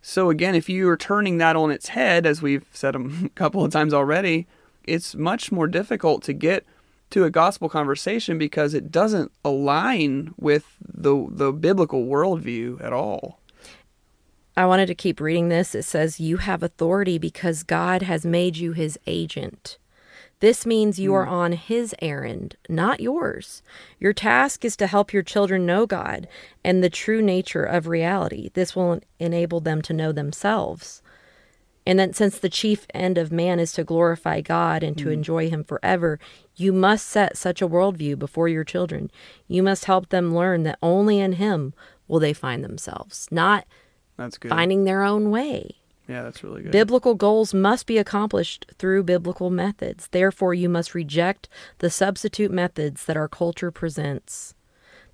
So 0.00 0.30
again, 0.30 0.54
if 0.54 0.68
you 0.68 0.88
are 0.88 0.96
turning 0.96 1.38
that 1.38 1.54
on 1.54 1.70
its 1.70 1.88
head, 1.88 2.26
as 2.26 2.42
we've 2.42 2.66
said 2.72 2.96
a 2.96 3.28
couple 3.34 3.64
of 3.64 3.70
times 3.70 3.94
already, 3.94 4.46
it's 4.84 5.14
much 5.14 5.52
more 5.52 5.68
difficult 5.68 6.22
to 6.24 6.32
get 6.32 6.64
to 7.12 7.24
a 7.24 7.30
gospel 7.30 7.68
conversation 7.68 8.38
because 8.38 8.74
it 8.74 8.90
doesn't 8.90 9.32
align 9.44 10.34
with 10.38 10.76
the 10.80 11.26
the 11.30 11.52
biblical 11.52 12.06
worldview 12.06 12.82
at 12.82 12.92
all. 12.92 13.38
I 14.56 14.66
wanted 14.66 14.86
to 14.86 14.94
keep 14.94 15.20
reading 15.20 15.48
this. 15.48 15.74
It 15.74 15.84
says, 15.84 16.20
You 16.20 16.38
have 16.38 16.62
authority 16.62 17.18
because 17.18 17.62
God 17.62 18.02
has 18.02 18.26
made 18.26 18.56
you 18.56 18.72
his 18.72 18.98
agent. 19.06 19.78
This 20.40 20.66
means 20.66 20.98
you 20.98 21.14
are 21.14 21.26
hmm. 21.26 21.32
on 21.32 21.52
his 21.52 21.94
errand, 22.02 22.56
not 22.68 23.00
yours. 23.00 23.62
Your 24.00 24.12
task 24.12 24.64
is 24.64 24.76
to 24.76 24.88
help 24.88 25.12
your 25.12 25.22
children 25.22 25.64
know 25.64 25.86
God 25.86 26.26
and 26.64 26.82
the 26.82 26.90
true 26.90 27.22
nature 27.22 27.64
of 27.64 27.86
reality. 27.86 28.50
This 28.54 28.74
will 28.74 29.00
enable 29.18 29.60
them 29.60 29.80
to 29.82 29.92
know 29.92 30.12
themselves. 30.12 31.01
And 31.86 31.98
then, 31.98 32.12
since 32.12 32.38
the 32.38 32.48
chief 32.48 32.86
end 32.94 33.18
of 33.18 33.32
man 33.32 33.58
is 33.58 33.72
to 33.72 33.84
glorify 33.84 34.40
God 34.40 34.82
and 34.82 34.96
to 34.98 35.06
mm. 35.06 35.12
enjoy 35.12 35.50
Him 35.50 35.64
forever, 35.64 36.18
you 36.54 36.72
must 36.72 37.06
set 37.06 37.36
such 37.36 37.60
a 37.60 37.68
worldview 37.68 38.18
before 38.18 38.48
your 38.48 38.64
children. 38.64 39.10
You 39.48 39.62
must 39.62 39.86
help 39.86 40.10
them 40.10 40.34
learn 40.34 40.62
that 40.62 40.78
only 40.82 41.18
in 41.18 41.34
Him 41.34 41.74
will 42.06 42.20
they 42.20 42.32
find 42.32 42.62
themselves, 42.62 43.26
not 43.30 43.66
That's 44.16 44.38
good. 44.38 44.50
finding 44.50 44.84
their 44.84 45.02
own 45.02 45.30
way. 45.30 45.76
Yeah, 46.08 46.22
that's 46.22 46.42
really 46.42 46.62
good. 46.62 46.72
Biblical 46.72 47.14
goals 47.14 47.54
must 47.54 47.86
be 47.86 47.96
accomplished 47.96 48.66
through 48.76 49.04
biblical 49.04 49.50
methods. 49.50 50.08
Therefore, 50.08 50.52
you 50.52 50.68
must 50.68 50.94
reject 50.94 51.48
the 51.78 51.90
substitute 51.90 52.50
methods 52.50 53.06
that 53.06 53.16
our 53.16 53.28
culture 53.28 53.70
presents. 53.70 54.54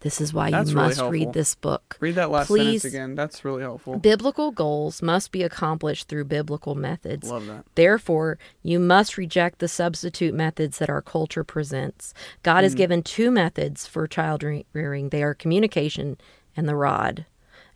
This 0.00 0.21
is 0.21 0.33
why 0.33 0.50
That's 0.50 0.71
you 0.71 0.76
really 0.76 0.88
must 0.88 0.97
helpful. 0.99 1.11
read 1.12 1.33
this 1.33 1.55
book. 1.57 1.97
Read 2.00 2.14
that 2.14 2.31
last 2.31 2.47
Please. 2.47 2.83
sentence 2.83 2.85
again. 2.95 3.14
That's 3.17 3.45
really 3.45 3.62
helpful. 3.62 3.99
Biblical 3.99 4.52
goals 4.52 5.02
must 5.02 5.33
be 5.33 5.43
accomplished 5.43 6.07
through 6.09 6.26
biblical 6.26 6.75
methods. 6.76 7.28
Love 7.28 7.47
that. 7.47 7.64
Therefore, 7.75 8.38
you 8.62 8.78
must 8.78 9.19
reject 9.19 9.59
the 9.59 9.67
substitute 9.67 10.35
methods 10.35 10.78
that 10.78 10.88
our 10.88 11.02
culture 11.02 11.43
presents. 11.43 12.14
God 12.45 12.59
Hmm. 12.59 12.62
has 12.64 12.75
given 12.76 13.02
two 13.02 13.31
methods 13.33 13.87
for 13.87 14.07
child 14.07 14.43
re- 14.45 14.64
rearing 14.73 15.09
they 15.09 15.23
are 15.23 15.35
communication 15.35 16.17
and 16.57 16.69
the 16.69 16.76
rod. 16.76 17.26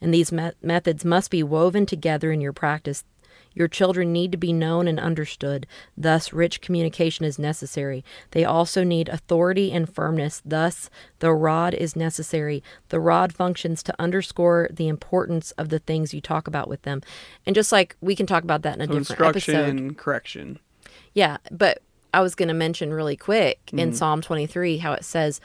And 0.00 0.12
these 0.14 0.30
me- 0.32 0.50
methods 0.62 1.04
must 1.04 1.30
be 1.30 1.42
woven 1.42 1.86
together 1.86 2.30
in 2.32 2.40
your 2.40 2.52
practice. 2.52 3.04
Your 3.54 3.68
children 3.68 4.12
need 4.12 4.32
to 4.32 4.38
be 4.38 4.52
known 4.52 4.88
and 4.88 4.98
understood. 5.00 5.66
Thus, 5.96 6.32
rich 6.32 6.60
communication 6.60 7.24
is 7.24 7.38
necessary. 7.38 8.04
They 8.32 8.44
also 8.44 8.84
need 8.84 9.08
authority 9.08 9.72
and 9.72 9.92
firmness. 9.92 10.42
Thus, 10.44 10.88
the 11.18 11.32
rod 11.32 11.74
is 11.74 11.94
necessary. 11.96 12.62
The 12.88 13.00
rod 13.00 13.32
functions 13.32 13.82
to 13.84 13.94
underscore 13.98 14.68
the 14.72 14.88
importance 14.88 15.50
of 15.52 15.68
the 15.68 15.78
things 15.78 16.12
you 16.14 16.20
talk 16.20 16.46
about 16.46 16.68
with 16.68 16.82
them. 16.82 17.02
And 17.46 17.54
just 17.54 17.72
like 17.72 17.96
we 18.00 18.14
can 18.16 18.26
talk 18.26 18.42
about 18.44 18.62
that 18.62 18.74
in 18.76 18.80
a 18.82 18.86
So 18.86 18.92
different 18.98 19.10
instruction 19.36 19.54
episode. 19.78 19.96
correction. 19.96 20.58
Yeah, 21.14 21.38
but 21.50 21.82
I 22.14 22.20
was 22.20 22.34
going 22.34 22.48
to 22.48 22.54
mention 22.54 22.92
really 22.92 23.16
quick 23.16 23.60
Mm-hmm. 23.66 23.78
in 23.78 23.92
Psalm 23.94 24.20
23 24.20 24.78
how 24.78 24.92
it 24.92 25.04
says 25.04 25.40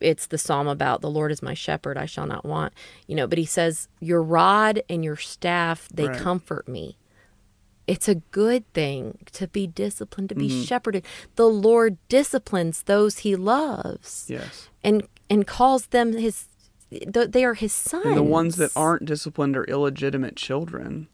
it's 0.00 0.26
the 0.26 0.38
psalm 0.38 0.68
about 0.68 1.00
the 1.00 1.10
Lord 1.10 1.32
is 1.32 1.42
my 1.42 1.54
shepherd, 1.54 1.96
I 1.98 2.06
shall 2.06 2.26
not 2.26 2.44
want. 2.44 2.72
You 3.06 3.16
know, 3.16 3.26
but 3.26 3.38
he 3.38 3.44
says, 3.46 3.88
Your 4.00 4.22
rod 4.22 4.82
and 4.88 5.02
your 5.02 5.16
staff, 5.16 5.88
they 5.92 6.06
Right. 6.08 6.18
comfort 6.20 6.68
me. 6.68 6.97
It's 7.88 8.06
a 8.06 8.16
good 8.16 8.72
thing 8.74 9.18
to 9.32 9.48
be 9.48 9.66
disciplined, 9.66 10.28
to 10.28 10.34
be 10.36 10.48
Mm-hmm. 10.48 10.62
shepherded. 10.62 11.04
The 11.36 11.48
Lord 11.48 11.96
disciplines 12.08 12.82
those 12.84 13.18
he 13.18 13.34
loves 13.34 14.26
Yes. 14.28 14.68
and 14.84 15.08
and 15.30 15.46
calls 15.46 15.86
them 15.86 16.12
his 16.12 16.46
they 16.90 17.44
are 17.44 17.54
his 17.54 17.72
sons. 17.72 18.06
And 18.06 18.16
the 18.16 18.22
ones 18.22 18.56
that 18.56 18.70
aren't 18.76 19.04
disciplined 19.06 19.56
are 19.56 19.64
illegitimate 19.64 20.36
children. 20.36 21.08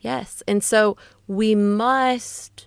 Yes. 0.00 0.42
And 0.46 0.62
so 0.62 0.96
we 1.26 1.54
must 1.54 2.66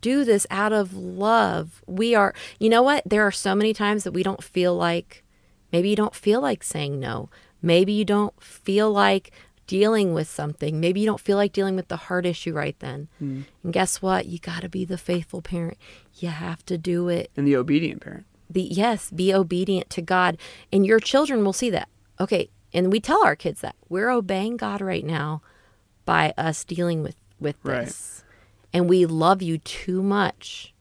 do 0.00 0.24
this 0.24 0.46
out 0.50 0.72
of 0.72 0.94
love. 0.94 1.82
We 1.86 2.14
are, 2.14 2.32
you 2.60 2.68
know 2.68 2.82
what? 2.82 3.02
There 3.06 3.22
are 3.22 3.30
so 3.32 3.54
many 3.54 3.72
times 3.74 4.04
that 4.04 4.12
we 4.12 4.22
don't 4.22 4.42
feel 4.42 4.74
like, 4.76 5.24
maybe 5.72 5.88
you 5.90 5.96
don't 5.96 6.14
feel 6.14 6.40
like 6.40 6.62
saying 6.64 6.98
no. 7.00 7.30
Maybe 7.62 7.92
you 7.92 8.04
don't 8.04 8.40
feel 8.42 8.90
like 8.92 9.32
dealing 9.68 10.12
with 10.14 10.28
something. 10.28 10.80
Maybe 10.80 10.98
you 10.98 11.06
don't 11.06 11.20
feel 11.20 11.36
like 11.36 11.52
dealing 11.52 11.76
with 11.76 11.86
the 11.86 11.96
hard 11.96 12.26
issue 12.26 12.52
right 12.52 12.74
then. 12.80 13.06
And 13.20 13.44
guess 13.70 14.02
what? 14.02 14.26
You 14.26 14.40
got 14.40 14.62
to 14.62 14.68
be 14.68 14.84
the 14.84 14.98
faithful 14.98 15.40
parent. 15.42 15.78
You 16.14 16.28
have 16.30 16.66
to 16.66 16.76
do 16.76 17.08
it 17.08 17.30
And 17.36 17.46
the 17.46 17.54
obedient 17.54 18.00
parent. 18.02 18.24
the 18.50 18.62
yes 18.62 19.10
be 19.12 19.32
obedient 19.32 19.88
to 19.90 20.02
god 20.02 20.36
and 20.72 20.84
your 20.84 20.98
children 20.98 21.44
will 21.44 21.52
see 21.52 21.70
that 21.70 21.88
okay 22.18 22.48
and 22.72 22.90
we 22.90 22.98
tell 22.98 23.22
our 23.24 23.36
kids 23.36 23.60
that 23.60 23.76
we're 23.88 24.10
obeying 24.10 24.56
god 24.56 24.80
right 24.80 25.04
now 25.04 25.40
by 26.06 26.32
us 26.36 26.64
dealing 26.64 27.02
with 27.02 27.14
with 27.38 27.56
Right. 27.62 27.84
this 27.84 28.24
and 28.72 28.88
we 28.88 29.04
love 29.06 29.42
you 29.42 29.58
too 29.58 30.02
much 30.02 30.72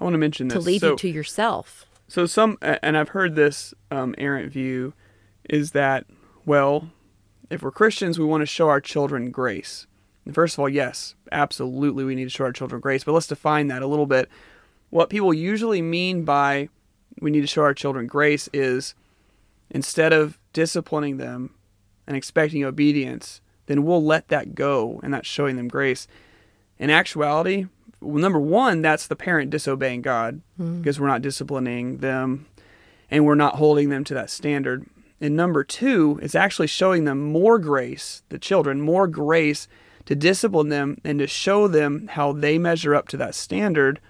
I 0.00 0.04
want 0.04 0.14
to 0.14 0.18
mention 0.18 0.46
this. 0.48 0.54
to 0.56 0.60
leave 0.60 0.80
so, 0.80 0.90
you 0.92 0.96
to 0.96 1.08
yourself 1.08 1.84
so 2.06 2.24
some, 2.24 2.56
and 2.62 2.96
I've 2.96 3.10
heard 3.10 3.34
this 3.34 3.74
um, 3.90 4.14
errant 4.16 4.50
view, 4.50 4.94
is 5.50 5.72
that 5.72 6.06
well, 6.46 6.88
if 7.50 7.62
we're 7.62 7.70
Christians, 7.70 8.18
we 8.18 8.24
want 8.24 8.42
to 8.42 8.46
show 8.46 8.68
our 8.68 8.80
children 8.80 9.30
grace. 9.30 9.86
And 10.24 10.34
first 10.34 10.54
of 10.54 10.60
all, 10.60 10.68
yes, 10.68 11.14
absolutely, 11.32 12.04
we 12.04 12.14
need 12.14 12.24
to 12.24 12.30
show 12.30 12.44
our 12.44 12.52
children 12.52 12.80
grace. 12.80 13.04
But 13.04 13.12
let's 13.12 13.26
define 13.26 13.68
that 13.68 13.82
a 13.82 13.86
little 13.86 14.06
bit. 14.06 14.28
What 14.90 15.10
people 15.10 15.32
usually 15.32 15.82
mean 15.82 16.24
by 16.24 16.68
we 17.20 17.30
need 17.30 17.40
to 17.40 17.46
show 17.46 17.62
our 17.62 17.74
children 17.74 18.06
grace 18.06 18.48
is 18.52 18.94
instead 19.70 20.12
of 20.12 20.38
disciplining 20.52 21.16
them 21.16 21.54
and 22.06 22.16
expecting 22.16 22.64
obedience, 22.64 23.40
then 23.66 23.84
we'll 23.84 24.02
let 24.02 24.28
that 24.28 24.54
go, 24.54 25.00
and 25.02 25.12
that's 25.12 25.26
showing 25.26 25.56
them 25.56 25.68
grace. 25.68 26.06
In 26.78 26.90
actuality, 26.90 27.66
well, 28.00 28.18
number 28.18 28.38
one, 28.38 28.82
that's 28.82 29.06
the 29.06 29.16
parent 29.16 29.50
disobeying 29.50 30.02
God 30.02 30.40
hmm. 30.56 30.78
because 30.78 31.00
we're 31.00 31.08
not 31.08 31.22
disciplining 31.22 31.98
them 31.98 32.46
and 33.10 33.24
we're 33.24 33.34
not 33.34 33.56
holding 33.56 33.88
them 33.88 34.04
to 34.04 34.14
that 34.14 34.30
standard. 34.30 34.86
And 35.20 35.34
number 35.36 35.64
two, 35.64 36.18
it's 36.22 36.34
actually 36.34 36.68
showing 36.68 37.04
them 37.04 37.20
more 37.22 37.58
grace, 37.58 38.22
the 38.28 38.38
children, 38.38 38.80
more 38.80 39.06
grace 39.08 39.66
to 40.06 40.14
discipline 40.14 40.68
them 40.68 40.98
and 41.04 41.18
to 41.18 41.26
show 41.26 41.66
them 41.68 42.08
how 42.12 42.32
they 42.32 42.56
measure 42.58 42.94
up 42.94 43.08
to 43.08 43.16
that 43.18 43.34
standard 43.34 44.00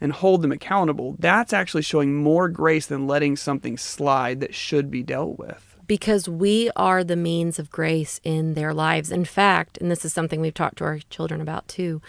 and 0.00 0.12
hold 0.12 0.42
them 0.42 0.52
accountable. 0.52 1.16
That's 1.18 1.52
actually 1.52 1.82
showing 1.82 2.14
more 2.14 2.48
grace 2.48 2.86
than 2.86 3.06
letting 3.06 3.36
something 3.36 3.76
slide 3.76 4.40
that 4.40 4.54
should 4.54 4.90
be 4.90 5.02
dealt 5.02 5.38
with. 5.38 5.76
because 5.86 6.28
we 6.28 6.70
are 6.76 7.02
the 7.04 7.16
means 7.16 7.58
of 7.58 7.68
grace 7.70 8.20
in 8.22 8.54
their 8.54 8.72
lives 8.72 9.10
in 9.10 9.24
fact 9.24 9.76
and 9.78 9.90
this 9.90 10.04
is 10.04 10.12
something 10.12 10.40
we've 10.40 10.54
talked 10.54 10.78
to 10.78 10.84
our 10.84 11.00
children 11.10 11.40
about 11.40 11.66
too 11.66 12.00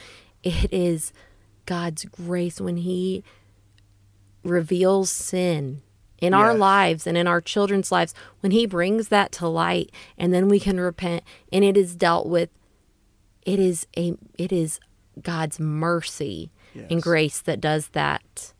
it 0.44 0.72
is 0.72 1.12
god's 1.66 2.06
grace 2.06 2.62
when 2.62 2.78
he 2.78 3.24
reveals 4.44 5.10
sin 5.10 5.82
in 6.24 6.34
our 6.34 6.54
lives 6.54 7.06
and 7.06 7.18
in 7.18 7.28
our 7.28 7.42
children's 7.42 7.92
lives 7.92 8.14
when 8.40 8.52
he 8.52 8.66
brings 8.66 9.10
that 9.10 9.32
to 9.32 9.48
light 9.48 9.92
and 10.18 10.34
then 10.34 10.48
we 10.48 10.60
can 10.60 10.80
repent 10.80 11.24
and 11.52 11.64
it 11.66 11.76
is 11.76 11.96
dealt 11.96 12.28
with 12.28 12.50
it 13.44 13.60
is 13.60 13.86
a 13.98 14.16
it 14.38 14.52
is 14.52 14.80
god's 15.22 15.60
mercy 15.60 16.50
and 16.90 17.02
grace 17.02 17.40
that 17.42 17.62
does 17.62 17.90
that 17.90 18.54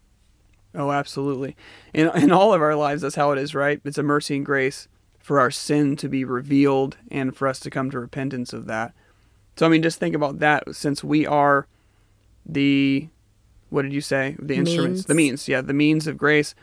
Oh, 0.76 0.92
absolutely. 0.92 1.56
In 1.94 2.10
in 2.16 2.32
all 2.32 2.52
of 2.52 2.62
our 2.62 2.76
lives, 2.76 3.04
that's 3.04 3.14
how 3.16 3.32
it 3.32 3.38
is, 3.38 3.54
right? 3.54 3.80
It's 3.86 4.00
a 4.00 4.04
mercy 4.04 4.36
and 4.36 4.46
grace 4.46 4.88
for 5.20 5.40
our 5.40 5.52
sin 5.52 5.96
to 5.98 6.10
be 6.10 6.26
revealed 6.26 6.98
and 7.12 7.36
for 7.36 7.48
us 7.48 7.60
to 7.60 7.70
come 7.70 7.92
to 7.92 8.00
repentance 8.00 8.54
of 8.54 8.66
that. 8.66 8.94
So 9.56 9.68
I 9.68 9.70
mean, 9.70 9.84
just 9.84 10.00
think 10.00 10.16
about 10.16 10.40
that. 10.40 10.76
Since 10.76 11.04
we 11.04 11.28
are 11.28 11.68
the 12.44 13.08
what 13.70 13.84
did 13.84 13.94
you 13.94 14.02
say? 14.02 14.36
The 14.40 14.56
instruments, 14.56 14.98
Means. 14.98 15.06
the 15.06 15.14
means, 15.14 15.48
yeah, 15.48 15.62
the 15.62 15.74
means 15.74 16.08
of 16.08 16.18
grace 16.18 16.56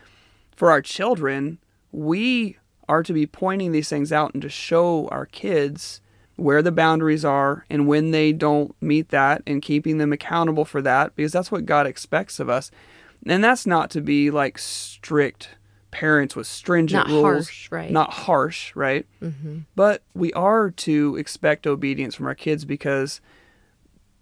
for 0.61 0.71
our 0.71 0.83
children. 0.83 1.57
We 1.91 2.59
are 2.87 3.03
to 3.03 3.15
be 3.15 3.27
pointing 3.27 3.73
these 3.73 3.89
things 3.89 4.13
out 4.13 4.35
and 4.35 4.43
to 4.43 4.51
show 4.51 5.09
our 5.09 5.25
kids 5.25 6.03
where 6.37 6.61
the 6.61 6.71
boundaries 6.71 7.25
are 7.25 7.65
and 7.71 7.89
when 7.89 8.11
they 8.11 8.31
don't 8.35 8.75
meet 8.79 9.09
that 9.09 9.43
and 9.47 9.63
keeping 9.63 9.97
them 9.97 10.13
accountable 10.13 10.67
for 10.67 10.83
that 10.83 11.17
because 11.17 11.33
that's 11.33 11.51
what 11.51 11.65
God 11.65 11.87
expects 11.87 12.39
of 12.39 12.51
us. 12.51 12.71
And 13.25 13.43
that's 13.43 13.67
not 13.67 13.89
to 13.93 14.03
be 14.03 14.31
like 14.31 14.59
strict 14.59 15.49
parents 15.93 16.37
with 16.37 16.47
stringent 16.47 17.09
Not 17.09 17.15
rules, 17.15 17.47
harsh, 17.47 17.73
right. 17.73 17.91
Not 17.91 18.13
harsh, 18.13 18.77
right? 18.77 19.07
Mm-hmm. 19.23 19.61
But 19.75 20.03
we 20.13 20.31
are 20.35 20.71
to 20.73 21.17
expect 21.17 21.67
obedience 21.67 22.15
from 22.15 22.27
our 22.27 22.35
kids 22.35 22.67
because 22.67 23.23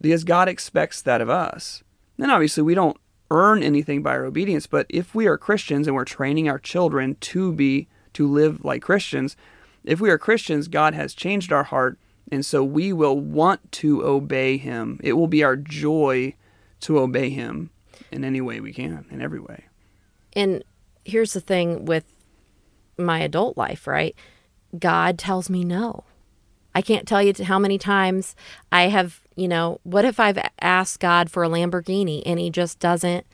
because 0.01 0.23
God 0.23 0.49
expects 0.49 1.03
that 1.03 1.21
of 1.21 1.29
us. 1.29 1.83
And 2.17 2.31
obviously, 2.31 2.63
we 2.63 2.77
don't 2.77 2.97
earn 3.31 3.63
anything 3.63 4.03
by 4.03 4.13
our 4.13 4.25
obedience, 4.25 4.67
but 4.67 4.87
if 4.89 5.15
we 5.15 5.27
are 5.27 5.37
Christians 5.37 5.87
and 5.87 5.95
we're 5.95 6.05
training 6.05 6.49
our 6.49 6.59
children 6.59 7.17
to 7.21 7.53
be 7.53 7.89
to 8.15 8.27
live 8.27 8.65
like 8.65 8.83
Christians, 8.83 9.37
if 9.85 10.01
we 10.01 10.11
are 10.11 10.19
Christians, 10.19 10.69
God 10.69 10.95
has 10.95 11.15
changed 11.15 11.53
our 11.53 11.65
heart, 11.65 11.99
and 12.31 12.45
so 12.45 12.63
we 12.65 12.93
will 12.93 13.19
want 13.19 13.73
to 13.73 14.05
obey 14.05 14.57
him. 14.57 15.01
It 15.03 15.15
will 15.15 15.29
be 15.29 15.45
our 15.45 15.57
joy 15.57 16.35
to 16.81 16.99
obey 16.99 17.31
him 17.31 17.71
in 18.11 18.25
any 18.25 18.41
way 18.41 18.61
we 18.61 18.73
can, 18.73 19.07
in 19.11 19.21
every 19.21 19.41
way. 19.41 19.67
And 20.35 20.63
here's 21.05 21.33
the 21.33 21.41
thing 21.41 21.85
with 21.85 22.05
my 22.99 23.21
adult 23.21 23.57
life, 23.57 23.87
right? 23.87 24.15
God 24.79 25.19
tells 25.19 25.49
me 25.49 25.65
no. 25.65 26.05
I 26.75 26.83
can't 26.83 27.09
tell 27.09 27.23
you 27.23 27.33
how 27.45 27.59
many 27.59 27.79
times 27.79 28.37
I 28.71 28.83
have, 28.89 29.21
you 29.39 29.49
know, 29.49 29.81
what 29.85 30.05
if 30.05 30.19
I've 30.19 30.39
asked 30.61 31.01
God 31.01 31.31
for 31.31 31.45
a 31.45 31.49
Lamborghini 31.49 32.23
and 32.27 32.41
he 32.41 32.51
just 32.51 32.81
doesn't 32.81 33.25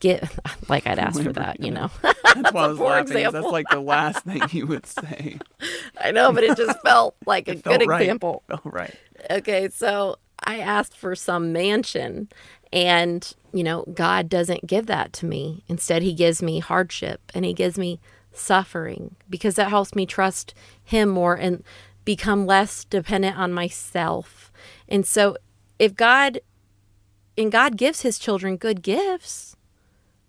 get 0.00 0.30
like 0.68 0.86
I'd 0.86 0.98
ask 0.98 1.22
for 1.22 1.32
that, 1.32 1.60
you 1.60 1.70
know. 1.70 1.90
That's 2.02 2.52
why 2.52 2.64
I 2.64 2.66
was 2.68 2.78
laughing. 2.80 3.30
That's 3.30 3.46
like 3.46 3.66
the 3.70 3.80
last 3.80 4.24
thing 4.24 4.42
you 4.50 4.66
would 4.66 4.86
say. 4.86 5.38
I 6.00 6.10
know, 6.10 6.32
but 6.32 6.44
it 6.44 6.56
just 6.56 6.80
felt 6.82 7.14
like 7.24 7.48
a 7.48 7.56
Felt 7.56 7.78
good 7.78 7.88
right. 7.88 8.02
example. 8.02 8.42
Felt 8.48 8.62
right. 8.64 8.94
Okay, 9.30 9.68
so 9.70 10.16
I 10.44 10.58
asked 10.58 10.96
for 10.96 11.14
some 11.14 11.52
mansion 11.52 12.28
and, 12.72 13.32
you 13.52 13.62
know, 13.62 13.84
God 13.94 14.28
doesn't 14.28 14.66
give 14.66 14.86
that 14.86 15.12
to 15.14 15.26
me. 15.26 15.62
Instead, 15.68 16.02
he 16.02 16.12
gives 16.12 16.42
me 16.42 16.58
hardship 16.58 17.20
and 17.32 17.44
he 17.44 17.54
gives 17.54 17.78
me 17.78 18.00
suffering 18.32 19.14
because 19.30 19.54
that 19.54 19.68
helps 19.68 19.94
me 19.94 20.04
trust 20.04 20.52
him 20.82 21.08
more 21.08 21.36
and 21.36 21.62
become 22.04 22.46
less 22.46 22.84
dependent 22.84 23.38
on 23.38 23.52
myself. 23.52 24.52
And 24.88 25.06
so 25.06 25.36
if 25.78 25.94
God 25.94 26.40
and 27.36 27.50
God 27.50 27.76
gives 27.76 28.02
his 28.02 28.18
children 28.18 28.56
good 28.56 28.82
gifts, 28.82 29.56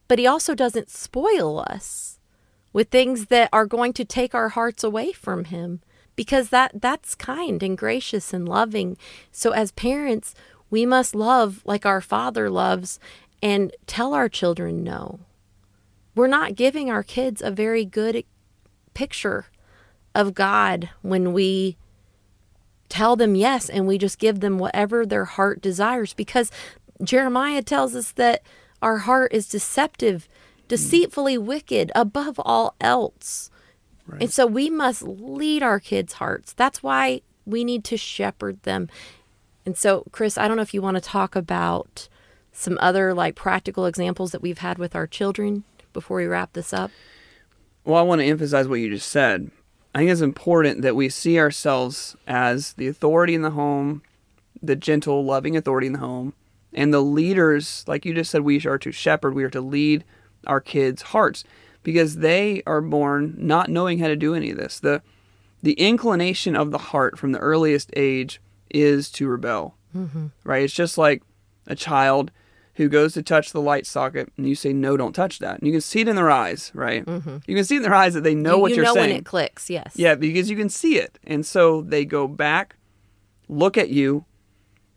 but 0.08 0.20
he 0.20 0.28
also 0.28 0.56
doesn't 0.56 0.90
spoil 0.90 1.64
us 1.68 2.20
with 2.74 2.90
things 2.90 3.28
that 3.28 3.50
are 3.54 3.66
going 3.66 3.94
to 3.94 4.06
take 4.06 4.36
our 4.36 4.50
hearts 4.50 4.84
away 4.84 5.12
from 5.12 5.46
him 5.46 5.82
because 6.16 6.50
that 6.50 6.82
that's 6.82 7.16
kind 7.16 7.62
and 7.64 7.78
gracious 7.78 8.34
and 8.34 8.48
loving. 8.48 8.98
So 9.32 9.52
as 9.52 9.72
parents 9.72 10.34
we 10.70 10.86
must 10.86 11.16
love 11.16 11.62
like 11.66 11.86
our 11.86 12.02
father 12.02 12.50
loves 12.50 13.00
and 13.42 13.74
tell 13.88 14.14
our 14.14 14.28
children 14.28 14.84
no. 14.84 15.20
We're 16.16 16.28
not 16.28 16.56
giving 16.56 16.90
our 16.90 17.04
kids 17.04 17.42
a 17.42 17.52
very 17.52 17.86
good 17.86 18.24
picture 18.94 19.46
of 20.14 20.34
god 20.34 20.90
when 21.02 21.34
we 21.34 21.78
tell 22.90 23.16
them 23.16 23.36
yes 23.36 23.70
and 23.70 23.88
we 23.88 23.98
just 23.98 24.20
give 24.20 24.40
them 24.40 24.58
whatever 24.58 25.06
their 25.06 25.26
heart 25.26 25.62
desires 25.62 26.14
because 26.14 26.52
Jeremiah 27.04 27.62
tells 27.62 27.96
us 27.96 28.12
that 28.14 28.42
our 28.82 29.00
heart 29.00 29.34
is 29.34 29.50
deceptive, 29.50 30.28
deceitfully 30.68 31.38
wicked 31.38 31.92
above 31.96 32.40
all 32.44 32.76
else. 32.80 33.50
And 34.20 34.32
so 34.32 34.46
we 34.46 34.70
must 34.70 35.02
lead 35.02 35.64
our 35.64 35.80
kids' 35.80 36.14
hearts. 36.14 36.54
That's 36.54 36.84
why 36.84 37.22
we 37.46 37.64
need 37.64 37.84
to 37.86 37.98
shepherd 37.98 38.62
them. 38.64 38.88
And 39.66 39.76
so, 39.76 40.06
Chris, 40.12 40.38
I 40.38 40.48
don't 40.48 40.58
know 40.58 40.64
if 40.64 40.74
you 40.74 40.82
want 40.82 40.96
to 40.96 41.02
talk 41.02 41.36
about 41.36 42.08
some 42.52 42.78
other 42.82 43.14
like 43.14 43.36
practical 43.36 43.86
examples 43.86 44.32
that 44.32 44.42
we've 44.42 44.60
had 44.60 44.78
with 44.78 44.96
our 44.96 45.08
children 45.08 45.64
before 45.92 46.18
we 46.18 46.26
wrap 46.26 46.54
this 46.54 46.72
up. 46.72 46.92
Well, 47.84 47.98
I 47.98 48.04
want 48.04 48.22
to 48.22 48.26
emphasize 48.26 48.68
what 48.68 48.80
you 48.80 48.90
just 48.90 49.10
said. 49.10 49.50
I 49.96 50.00
think 50.00 50.12
it's 50.12 50.20
important 50.20 50.82
that 50.82 50.98
we 50.98 51.08
see 51.08 51.40
ourselves 51.40 52.18
as 52.28 52.74
the 52.74 52.90
authority 52.90 53.34
in 53.34 53.44
the 53.44 53.52
home, 53.52 54.02
the 54.62 54.76
gentle, 54.76 55.24
loving 55.24 55.56
authority 55.56 55.88
in 55.88 55.94
the 55.94 56.00
home, 56.00 56.34
and 56.74 56.94
the 56.94 57.02
leaders, 57.02 57.86
like 57.88 58.04
you 58.04 58.14
just 58.14 58.30
said, 58.30 58.42
we 58.42 58.62
are 58.66 58.78
to 58.78 58.92
shepherd, 58.92 59.34
we 59.34 59.46
are 59.46 59.50
to 59.50 59.62
lead 59.62 60.04
our 60.46 60.60
kids' 60.60 61.02
hearts 61.02 61.46
because 61.82 62.18
they 62.18 62.62
are 62.68 62.82
born 62.82 63.36
not 63.38 63.70
knowing 63.70 64.00
how 64.00 64.10
to 64.10 64.18
do 64.18 64.36
any 64.36 64.52
of 64.52 64.58
this. 64.58 64.82
The 64.82 65.02
the 65.64 65.74
inclination 65.74 66.58
of 66.58 66.72
the 66.72 66.78
heart 66.78 67.18
from 67.18 67.32
the 67.32 67.40
earliest 67.40 67.90
age 67.96 68.42
is 68.70 69.10
to 69.12 69.30
rebel. 69.30 69.76
Mm-hmm. 69.96 70.28
Right? 70.44 70.64
It's 70.64 70.74
just 70.74 70.98
like 70.98 71.24
a 71.68 71.76
child 71.76 72.32
who 72.76 72.90
goes 72.90 73.14
to 73.14 73.24
touch 73.24 73.52
the 73.52 73.62
light 73.62 73.86
socket 73.86 74.32
and 74.38 74.48
you 74.48 74.56
say 74.56 74.74
no 74.74 74.98
don't 74.98 75.14
touch 75.14 75.40
that. 75.40 75.60
And 75.60 75.68
you 75.68 75.74
can 75.74 75.82
see 75.82 76.02
it 76.02 76.08
in 76.08 76.16
their 76.16 76.30
eyes 76.30 76.72
right? 76.74 77.06
Mm-hmm. 77.06 77.38
you 77.48 77.56
can 77.56 77.66
see 77.66 77.78
in 77.78 77.82
their 77.82 77.94
eyes 77.94 78.14
that 78.14 78.24
they 78.24 78.36
know 78.36 78.58
what 78.58 78.58
you, 78.58 78.62
what 78.62 78.70
you 78.72 78.76
you're 78.78 78.86
know 78.86 78.94
saying. 78.94 79.10
when 79.10 79.20
it 79.20 79.26
clicks 79.26 79.70
yes. 79.70 79.94
Yeah 79.96 80.16
because 80.16 80.50
you 80.50 80.58
can 80.58 80.70
see 80.70 80.98
it. 80.98 81.18
And 81.24 81.46
so 81.46 81.82
they 81.82 82.06
go 82.06 82.28
back 82.28 82.76
look 83.48 83.78
at 83.78 83.90
you 83.90 84.26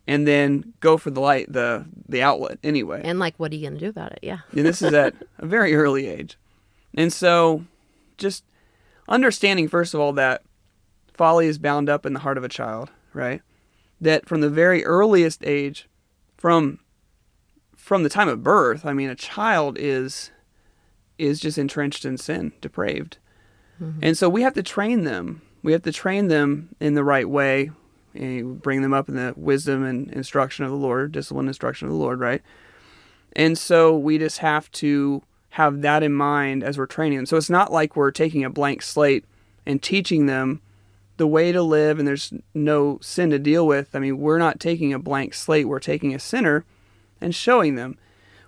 and 0.06 0.26
then 0.26 0.72
go 0.80 0.96
for 0.96 1.10
the 1.10 1.20
light 1.20 1.52
the 1.52 1.84
the 2.08 2.22
outlet 2.22 2.58
anyway. 2.64 3.00
And 3.04 3.18
like 3.18 3.34
what 3.36 3.52
are 3.52 3.56
you 3.56 3.62
going 3.62 3.74
to 3.74 3.80
do 3.80 3.88
about 3.88 4.12
it? 4.12 4.20
Yeah. 4.22 4.38
And 4.52 4.64
this 4.66 4.82
is 4.82 4.92
at 4.92 5.14
a 5.38 5.46
very 5.46 5.74
early 5.74 6.06
age. 6.06 6.38
And 6.94 7.12
so 7.12 7.64
just 8.16 8.44
understanding 9.08 9.68
first 9.68 9.94
of 9.94 10.00
all 10.00 10.12
that 10.14 10.42
folly 11.14 11.46
is 11.46 11.58
bound 11.58 11.88
up 11.88 12.06
in 12.06 12.12
the 12.12 12.20
heart 12.20 12.38
of 12.38 12.44
a 12.44 12.48
child 12.48 12.90
right? 13.14 13.42
That 14.00 14.28
from 14.28 14.40
the 14.40 14.50
very 14.50 14.84
earliest 14.84 15.44
age 15.44 15.88
from 16.36 16.78
from 17.88 18.03
the 18.03 18.11
time 18.11 18.29
of 18.29 18.42
birth, 18.42 18.85
I 18.85 18.92
mean, 18.92 19.09
a 19.09 19.14
child 19.14 19.79
is 19.81 20.31
is 21.16 21.40
just 21.40 21.57
entrenched 21.57 22.05
in 22.05 22.18
sin, 22.18 22.53
depraved, 22.61 23.16
mm-hmm. 23.83 24.01
and 24.03 24.16
so 24.16 24.29
we 24.29 24.42
have 24.42 24.53
to 24.53 24.62
train 24.62 25.05
them. 25.05 25.40
We 25.62 25.72
have 25.72 25.85
to 25.85 25.92
train 25.92 26.29
them 26.29 26.77
in 26.81 26.92
the 26.92 27.03
right 27.03 27.27
way, 27.27 27.70
and 28.12 28.61
bring 28.61 28.83
them 28.83 28.92
up 28.92 29.09
in 29.09 29.14
the 29.14 29.33
wisdom 29.38 29.85
and 29.85 30.11
instruction 30.11 30.66
of 30.66 30.70
the 30.70 30.77
Lord, 30.77 31.12
discipline 31.12 31.48
instruction 31.48 31.88
of 31.88 31.94
the 31.94 31.98
Lord, 31.98 32.20
right? 32.20 32.42
And 33.35 33.57
so 33.57 33.96
we 33.96 34.18
just 34.18 34.38
have 34.38 34.70
to 34.72 35.22
have 35.51 35.81
that 35.81 36.03
in 36.03 36.12
mind 36.12 36.62
as 36.62 36.77
we're 36.77 36.85
training 36.85 37.16
them. 37.16 37.27
So 37.27 37.38
it's 37.38 37.48
not 37.48 37.72
like 37.72 37.96
we're 37.96 38.11
taking 38.11 38.44
a 38.44 38.51
blank 38.51 38.83
slate 38.83 39.24
and 39.64 39.83
teaching 39.83 40.27
them 40.27 40.61
the 41.16 41.27
way 41.27 41.53
to 41.53 41.62
live 41.62 41.98
and 41.98 42.07
there's 42.07 42.35
no 42.53 42.98
sin 43.01 43.31
to 43.31 43.38
deal 43.38 43.66
with. 43.66 43.96
I 43.96 43.98
mean, 43.98 44.18
we're 44.18 44.38
not 44.38 44.61
taking 44.61 44.92
a 44.92 44.98
blank 44.98 45.33
slate, 45.33 45.66
we're 45.66 45.81
taking 45.81 46.14
a 46.14 46.18
sinner 46.18 46.66
and 47.20 47.35
showing 47.35 47.74
them. 47.74 47.98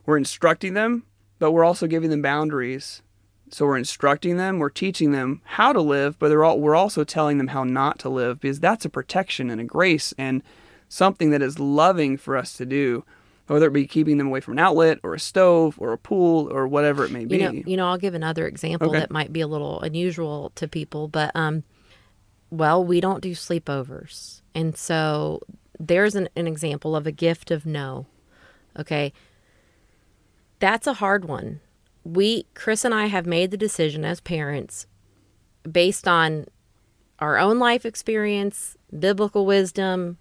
We're 0.06 0.18
instructing 0.18 0.74
them, 0.74 1.04
but 1.38 1.52
we're 1.52 1.64
also 1.64 1.86
giving 1.86 2.10
them 2.10 2.22
boundaries. 2.22 3.02
So 3.50 3.66
we're 3.66 3.78
instructing 3.78 4.36
them, 4.36 4.58
we're 4.58 4.70
teaching 4.70 5.10
them 5.10 5.40
how 5.44 5.72
to 5.72 5.80
live, 5.80 6.18
but 6.18 6.32
all, 6.32 6.60
we're 6.60 6.76
also 6.76 7.02
telling 7.02 7.38
them 7.38 7.48
how 7.48 7.64
not 7.64 7.98
to 8.00 8.08
live 8.08 8.40
because 8.40 8.60
that's 8.60 8.84
a 8.84 8.88
protection 8.88 9.50
and 9.50 9.60
a 9.60 9.64
grace 9.64 10.14
and 10.16 10.42
something 10.88 11.30
that 11.30 11.42
is 11.42 11.58
loving 11.58 12.16
for 12.16 12.36
us 12.36 12.56
to 12.58 12.64
do, 12.64 13.04
whether 13.48 13.66
it 13.66 13.72
be 13.72 13.88
keeping 13.88 14.18
them 14.18 14.28
away 14.28 14.40
from 14.40 14.52
an 14.52 14.60
outlet 14.60 14.98
or 15.02 15.14
a 15.14 15.20
stove 15.20 15.74
or 15.78 15.92
a 15.92 15.98
pool 15.98 16.48
or 16.52 16.68
whatever 16.68 17.04
it 17.04 17.10
may 17.10 17.24
be. 17.24 17.38
You 17.38 17.42
know, 17.42 17.62
you 17.66 17.76
know 17.76 17.88
I'll 17.88 17.98
give 17.98 18.14
another 18.14 18.46
example 18.46 18.90
okay. 18.90 19.00
that 19.00 19.10
might 19.10 19.32
be 19.32 19.40
a 19.40 19.48
little 19.48 19.80
unusual 19.80 20.52
to 20.54 20.68
people, 20.68 21.08
but 21.08 21.34
um, 21.34 21.64
well, 22.50 22.84
we 22.84 23.00
don't 23.00 23.20
do 23.20 23.32
sleepovers. 23.32 24.42
And 24.54 24.76
so 24.76 25.40
there's 25.78 26.14
an, 26.14 26.28
an 26.36 26.46
example 26.46 26.94
of 26.94 27.06
a 27.06 27.12
gift 27.12 27.50
of 27.50 27.64
no. 27.64 28.06
Okay. 28.78 29.12
That's 30.58 30.86
a 30.86 30.94
hard 30.94 31.24
one. 31.24 31.60
We, 32.04 32.46
Chris 32.54 32.84
and 32.84 32.94
I, 32.94 33.06
have 33.06 33.26
made 33.26 33.50
the 33.50 33.56
decision 33.56 34.04
as 34.04 34.20
parents 34.20 34.86
based 35.70 36.08
on 36.08 36.46
our 37.18 37.38
own 37.38 37.58
life 37.58 37.84
experience, 37.84 38.76
biblical 38.98 39.44
wisdom. 39.44 40.18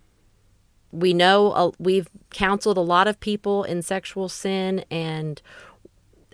We 0.91 1.13
know 1.13 1.51
uh, 1.51 1.71
we've 1.79 2.09
counseled 2.31 2.77
a 2.77 2.81
lot 2.81 3.07
of 3.07 3.19
people 3.19 3.63
in 3.63 3.81
sexual 3.81 4.27
sin 4.27 4.83
and 4.91 5.41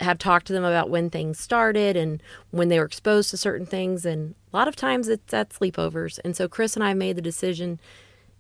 have 0.02 0.18
talked 0.18 0.48
to 0.48 0.54
them 0.54 0.64
about 0.64 0.90
when 0.90 1.10
things 1.10 1.40
started 1.40 1.96
and 1.96 2.22
when 2.52 2.70
they 2.70 2.80
were 2.80 2.86
exposed 2.86 3.30
to 3.30 3.38
certain 3.38 3.66
things. 3.66 4.06
And 4.06 4.36
a 4.52 4.58
lot 4.58 4.68
of 4.68 4.76
times 4.76 5.08
it's 5.08 5.34
at 5.34 5.50
sleepovers. 5.50 6.20
And 6.26 6.36
so 6.36 6.48
Chris 6.48 6.76
and 6.76 6.84
I 6.84 6.94
made 6.94 7.16
the 7.16 7.22
decision 7.22 7.80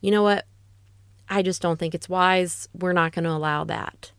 you 0.06 0.12
know 0.12 0.22
what? 0.22 0.46
I 1.30 1.42
just 1.42 1.62
don't 1.62 1.78
think 1.78 1.96
it's 1.96 2.10
wise. 2.10 2.68
We're 2.74 2.94
not 2.94 3.12
going 3.12 3.26
to 3.26 3.32
allow 3.32 3.64
that. 3.66 4.12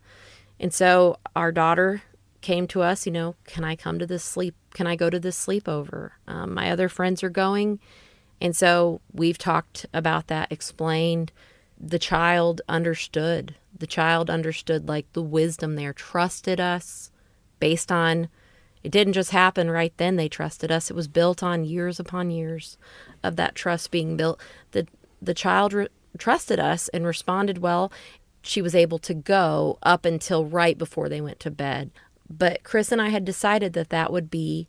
And 0.59 0.73
so 0.73 1.19
our 1.35 1.53
daughter 1.53 2.03
came 2.41 2.67
to 2.69 2.83
us, 2.83 3.07
you 3.07 3.13
know, 3.13 3.35
can 3.45 3.65
I 3.65 3.77
come 3.77 3.99
to 3.99 4.07
this 4.07 4.25
sleep? 4.25 4.55
Can 4.75 4.87
I 4.87 4.97
go 4.97 5.11
to 5.11 5.19
this 5.19 5.45
sleepover? 5.45 6.11
Um, 6.27 6.55
my 6.55 6.71
other 6.71 6.89
friends 6.89 7.23
are 7.23 7.31
going. 7.31 7.81
And 8.41 8.55
so 8.55 9.01
we've 9.13 9.39
talked 9.39 9.87
about 9.93 10.29
that, 10.29 10.53
explained. 10.53 11.33
The 11.79 11.99
child 11.99 12.61
understood. 12.69 13.55
The 13.77 13.87
child 13.87 14.31
understood 14.31 14.89
like 14.89 15.13
the 15.13 15.23
wisdom 15.23 15.77
there, 15.77 15.93
trusted 15.93 16.61
us 16.61 17.11
based 17.59 17.91
on 17.91 18.29
it 18.83 18.93
didn't 18.93 19.15
just 19.15 19.33
happen 19.33 19.69
right 19.69 19.93
then 19.97 20.15
they 20.15 20.29
trusted 20.29 20.71
us. 20.71 20.91
It 20.91 20.97
was 20.97 21.09
built 21.09 21.43
on 21.43 21.65
years 21.65 21.99
upon 21.99 22.31
years 22.31 22.79
of 23.23 23.35
that 23.37 23.57
trust 23.57 23.91
being 23.91 24.17
built. 24.17 24.41
The 24.71 24.87
the 25.21 25.35
child 25.35 25.73
re- 25.73 25.89
trusted 26.19 26.59
us 26.59 26.89
and 26.89 27.07
responded 27.07 27.59
well, 27.59 27.93
she 28.43 28.63
was 28.63 28.75
able 28.75 28.99
to 28.99 29.15
go 29.15 29.79
up 29.83 30.05
until 30.05 30.45
right 30.45 30.79
before 30.79 31.09
they 31.09 31.21
went 31.21 31.41
to 31.41 31.51
bed. 31.51 31.91
But 32.29 32.63
Chris 32.63 32.93
and 32.93 33.01
I 33.03 33.09
had 33.09 33.25
decided 33.25 33.73
that 33.75 33.91
that 33.91 34.13
would 34.13 34.31
be 34.31 34.69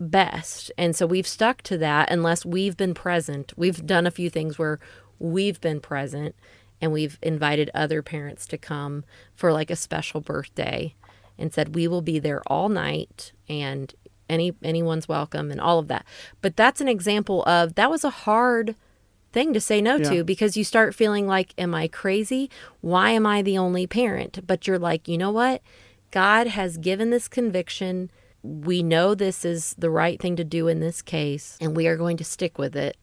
best. 0.00 0.70
And 0.78 0.94
so 0.94 1.06
we've 1.06 1.26
stuck 1.26 1.62
to 1.62 1.78
that 1.78 2.10
unless 2.10 2.44
we've 2.44 2.76
been 2.76 2.94
present. 2.94 3.52
We've 3.56 3.84
done 3.84 4.06
a 4.06 4.12
few 4.12 4.30
things 4.30 4.58
where 4.58 4.78
we've 5.18 5.60
been 5.60 5.80
present 5.80 6.34
and 6.80 6.92
we've 6.92 7.18
invited 7.22 7.70
other 7.74 8.02
parents 8.02 8.46
to 8.46 8.58
come 8.58 9.04
for 9.34 9.52
like 9.52 9.70
a 9.70 9.76
special 9.76 10.20
birthday 10.20 10.94
and 11.36 11.52
said 11.52 11.74
we 11.74 11.88
will 11.88 12.02
be 12.02 12.18
there 12.18 12.42
all 12.46 12.68
night 12.68 13.32
and 13.48 13.94
any 14.28 14.54
anyone's 14.62 15.08
welcome 15.08 15.50
and 15.50 15.60
all 15.60 15.78
of 15.78 15.88
that. 15.88 16.04
But 16.40 16.56
that's 16.56 16.80
an 16.80 16.88
example 16.88 17.42
of 17.44 17.74
that 17.74 17.90
was 17.90 18.04
a 18.04 18.10
hard 18.10 18.74
thing 19.32 19.52
to 19.52 19.60
say 19.60 19.80
no 19.80 19.96
yeah. 19.96 20.10
to 20.10 20.24
because 20.24 20.56
you 20.56 20.64
start 20.64 20.94
feeling 20.94 21.26
like, 21.26 21.54
Am 21.58 21.74
I 21.74 21.88
crazy? 21.88 22.50
Why 22.80 23.10
am 23.10 23.26
I 23.26 23.42
the 23.42 23.58
only 23.58 23.86
parent? 23.86 24.46
But 24.46 24.66
you're 24.66 24.78
like, 24.78 25.08
You 25.08 25.18
know 25.18 25.30
what? 25.30 25.62
God 26.10 26.48
has 26.48 26.78
given 26.78 27.10
this 27.10 27.28
conviction. 27.28 28.10
We 28.42 28.82
know 28.82 29.14
this 29.14 29.44
is 29.44 29.74
the 29.78 29.90
right 29.90 30.20
thing 30.20 30.36
to 30.36 30.44
do 30.44 30.68
in 30.68 30.80
this 30.80 31.02
case, 31.02 31.58
and 31.60 31.76
we 31.76 31.86
are 31.86 31.96
going 31.96 32.16
to 32.18 32.24
stick 32.24 32.56
with 32.56 32.76
it. 32.76 32.96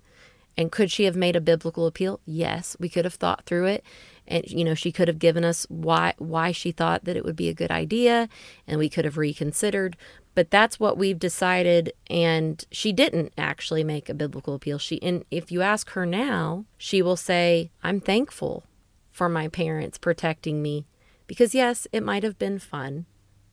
And 0.57 0.71
could 0.71 0.89
she 0.89 1.03
have 1.03 1.15
made 1.15 1.35
a 1.35 1.41
biblical 1.41 1.85
appeal? 1.85 2.21
Yes, 2.25 2.77
we 2.79 2.88
could 2.88 3.05
have 3.05 3.15
thought 3.15 3.45
through 3.45 3.65
it. 3.65 3.83
And 4.27 4.49
you 4.49 4.63
know, 4.63 4.73
she 4.73 4.91
could 4.91 5.07
have 5.07 5.19
given 5.19 5.43
us 5.43 5.67
why 5.69 6.13
why 6.17 6.51
she 6.51 6.71
thought 6.71 7.05
that 7.05 7.15
it 7.15 7.23
would 7.25 7.35
be 7.35 7.49
a 7.49 7.53
good 7.53 7.71
idea, 7.71 8.27
and 8.67 8.79
we 8.79 8.89
could 8.89 9.05
have 9.05 9.17
reconsidered 9.17 9.97
but 10.36 10.52
that's 10.52 10.80
what 10.80 10.98
we've 10.98 11.19
decided 11.19 11.91
and 12.10 12.65
she 12.71 12.91
didn't 12.91 13.34
actually 13.38 13.84
make 13.84 14.10
a 14.10 14.13
biblical 14.13 14.54
appeal. 14.54 14.78
She 14.78 15.02
and 15.02 15.26
if 15.32 15.52
you 15.52 15.62
ask 15.62 15.89
her 15.91 16.06
now 16.06 16.65
she 16.78 17.02
will 17.02 17.15
say 17.15 17.71
i'm 17.84 18.00
thankful 18.00 18.65
for 19.12 19.30
my 19.30 19.48
parents 19.48 19.98
protecting 19.98 20.62
me 20.62 20.86
because 21.26 21.56
yes 21.56 21.88
it 21.91 22.04
might 22.04 22.24
have 22.24 22.38
been 22.38 22.60
fun 22.60 23.06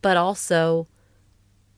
but 0.03 0.17
also 0.17 0.87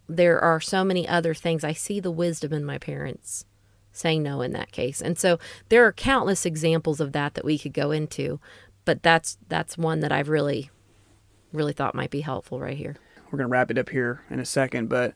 there 0.07 0.39
are 0.39 0.61
so 0.61 0.85
many 0.85 1.09
other 1.09 1.33
things. 1.33 1.65
I 1.65 1.73
see 1.73 1.99
the 1.99 2.11
wisdom 2.11 2.53
in 2.53 2.63
my 2.63 2.77
parents 2.77 3.47
saying 3.91 4.23
no 4.23 4.43
in 4.43 4.53
that 4.53 4.71
case. 4.71 5.01
And 5.01 5.19
so 5.19 5.39
there 5.71 5.87
are 5.87 5.93
countless 5.93 6.45
examples 6.45 7.01
of 7.01 7.13
that 7.13 7.35
that 7.35 7.45
we 7.45 7.59
could 7.59 7.73
go 7.73 7.91
into 7.91 8.41
but 8.85 9.03
that's 9.03 9.39
that's 9.49 9.79
one 9.79 10.01
that 10.01 10.13
i've 10.13 10.29
really 10.29 10.71
really 11.53 11.73
thought 11.73 11.95
might 11.95 12.11
be 12.11 12.21
helpful 12.21 12.61
right 12.61 12.77
here 12.77 12.97
we're 13.35 13.39
going 13.39 13.49
to 13.49 13.53
wrap 13.53 13.73
it 13.73 13.79
up 13.79 13.89
here 13.89 14.23
in 14.31 14.39
a 14.39 14.45
second, 14.45 14.89
but 14.89 15.13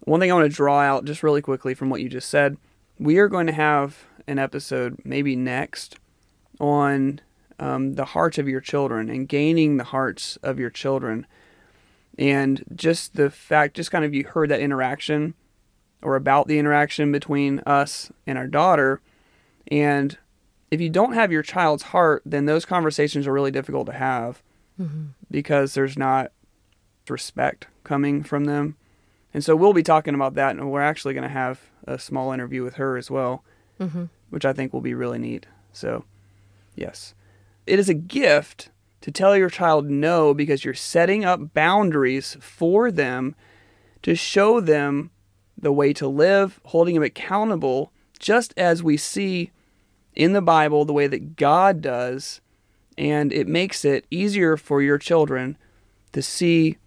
one 0.00 0.20
thing 0.20 0.30
I 0.30 0.34
want 0.34 0.50
to 0.50 0.54
draw 0.54 0.80
out 0.80 1.06
just 1.06 1.22
really 1.22 1.40
quickly 1.40 1.72
from 1.72 1.88
what 1.88 2.02
you 2.02 2.10
just 2.10 2.28
said, 2.28 2.58
we 2.98 3.16
are 3.16 3.28
going 3.28 3.46
to 3.46 3.54
have 3.54 4.04
an 4.26 4.38
episode 4.38 5.00
maybe 5.02 5.34
next 5.34 5.96
on 6.60 7.22
um, 7.58 7.94
the 7.94 8.04
hearts 8.04 8.36
of 8.36 8.48
your 8.48 8.60
children 8.60 9.08
and 9.08 9.26
gaining 9.26 9.78
the 9.78 9.84
hearts 9.84 10.36
of 10.42 10.58
your 10.58 10.68
children. 10.68 11.26
And 12.18 12.62
just 12.74 13.16
the 13.16 13.30
fact, 13.30 13.76
just 13.76 13.90
kind 13.90 14.04
of 14.04 14.12
you 14.12 14.24
heard 14.24 14.50
that 14.50 14.60
interaction 14.60 15.32
or 16.02 16.16
about 16.16 16.48
the 16.48 16.58
interaction 16.58 17.10
between 17.12 17.60
us 17.60 18.12
and 18.26 18.36
our 18.36 18.46
daughter. 18.46 19.00
And 19.68 20.18
if 20.70 20.82
you 20.82 20.90
don't 20.90 21.14
have 21.14 21.32
your 21.32 21.42
child's 21.42 21.84
heart, 21.84 22.22
then 22.26 22.44
those 22.44 22.66
conversations 22.66 23.26
are 23.26 23.32
really 23.32 23.50
difficult 23.50 23.86
to 23.86 23.94
have 23.94 24.42
mm-hmm. 24.78 25.06
because 25.30 25.72
there's 25.72 25.96
not 25.96 26.30
respect 27.10 27.66
coming 27.82 28.22
from 28.22 28.44
them. 28.44 28.76
And 29.32 29.44
so 29.44 29.56
we'll 29.56 29.72
be 29.72 29.82
talking 29.82 30.14
about 30.14 30.34
that, 30.34 30.56
and 30.56 30.70
we're 30.70 30.80
actually 30.80 31.14
going 31.14 31.24
to 31.24 31.28
have 31.28 31.60
a 31.86 31.98
small 31.98 32.32
interview 32.32 32.62
with 32.62 32.74
her 32.74 32.96
as 32.96 33.10
well, 33.10 33.42
mm-hmm. 33.80 34.04
which 34.30 34.44
I 34.44 34.52
think 34.52 34.72
will 34.72 34.80
be 34.80 34.94
really 34.94 35.18
neat. 35.18 35.46
So, 35.72 36.04
yes. 36.76 37.14
it 37.66 37.78
is 37.78 37.88
a 37.88 37.94
gift 37.94 38.70
to 39.00 39.10
tell 39.10 39.36
your 39.36 39.50
child 39.50 39.90
no 39.90 40.32
because 40.32 40.64
you're 40.64 40.72
setting 40.72 41.24
up 41.24 41.52
boundaries 41.52 42.36
for 42.40 42.90
them 42.90 43.34
to 44.02 44.14
show 44.14 44.60
them 44.60 45.10
the 45.58 45.72
way 45.72 45.92
to 45.94 46.06
live, 46.06 46.60
holding 46.66 46.94
them 46.94 47.02
accountable, 47.02 47.92
just 48.18 48.54
as 48.56 48.82
we 48.82 48.96
see 48.96 49.50
in 50.14 50.32
the 50.32 50.42
Bible 50.42 50.84
the 50.84 50.92
way 50.92 51.06
that 51.06 51.36
God 51.36 51.80
does. 51.80 52.40
And 52.96 53.32
it 53.32 53.48
makes 53.48 53.84
it 53.84 54.06
easier 54.10 54.56
for 54.56 54.80
your 54.80 54.98
children 54.98 55.58
to 56.12 56.22
see 56.22 56.78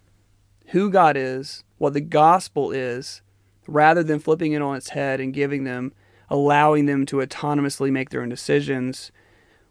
who 0.68 0.90
God 0.90 1.16
is, 1.16 1.64
what 1.78 1.94
the 1.94 2.00
gospel 2.00 2.72
is, 2.72 3.22
rather 3.66 4.02
than 4.02 4.18
flipping 4.18 4.52
it 4.52 4.62
on 4.62 4.76
its 4.76 4.90
head 4.90 5.20
and 5.20 5.32
giving 5.32 5.64
them, 5.64 5.92
allowing 6.28 6.86
them 6.86 7.06
to 7.06 7.16
autonomously 7.16 7.90
make 7.90 8.10
their 8.10 8.22
own 8.22 8.28
decisions. 8.28 9.12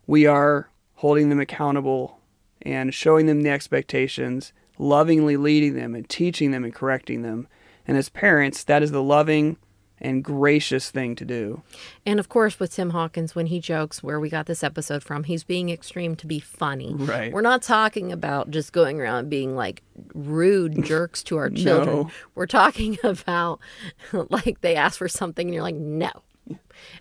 We 0.06 0.26
are 0.26 0.70
holding 0.96 1.30
them 1.30 1.40
accountable 1.40 2.20
and 2.62 2.94
showing 2.94 3.28
them 3.28 3.42
the 3.42 3.50
expectations, 3.50 4.54
lovingly 4.80 5.38
leading 5.38 5.76
them 5.76 5.94
and 5.94 6.08
teaching 6.08 6.52
them 6.52 6.64
and 6.64 6.74
correcting 6.74 7.22
them. 7.22 7.48
And 7.88 7.98
as 7.98 8.10
parents, 8.10 8.64
that 8.64 8.84
is 8.84 8.92
the 8.92 9.04
loving 9.04 9.58
and 10.00 10.24
gracious 10.24 10.92
thing 10.92 11.16
to 11.16 11.26
do. 11.26 11.62
And 12.06 12.20
of 12.20 12.30
course, 12.30 12.60
with 12.60 12.74
Tim 12.74 12.92
Hawkins, 12.92 13.36
when 13.36 13.48
he 13.48 13.60
jokes 13.60 14.04
where 14.04 14.20
we 14.20 14.30
got 14.30 14.46
this 14.46 14.64
episode 14.64 15.04
from, 15.04 15.24
he's 15.24 15.44
being 15.44 15.70
extreme 15.70 16.16
to 16.18 16.28
be 16.28 16.40
funny. 16.40 16.94
Right. 16.96 17.34
We're 17.34 17.42
not 17.42 17.62
talking 17.62 18.12
about 18.12 18.52
just 18.52 18.74
going 18.74 19.02
around 19.02 19.30
being 19.30 19.56
like 19.56 19.82
rude 20.14 20.84
jerks 20.86 21.24
to 21.24 21.38
our 21.38 21.50
children. 21.50 21.96
No. 21.96 22.12
We're 22.36 22.46
talking 22.48 22.98
about 23.04 23.60
like 24.14 24.62
they 24.62 24.76
ask 24.76 24.98
for 24.98 25.08
something 25.08 25.48
and 25.48 25.54
you're 25.54 25.64
like, 25.64 25.76
no. 25.76 26.12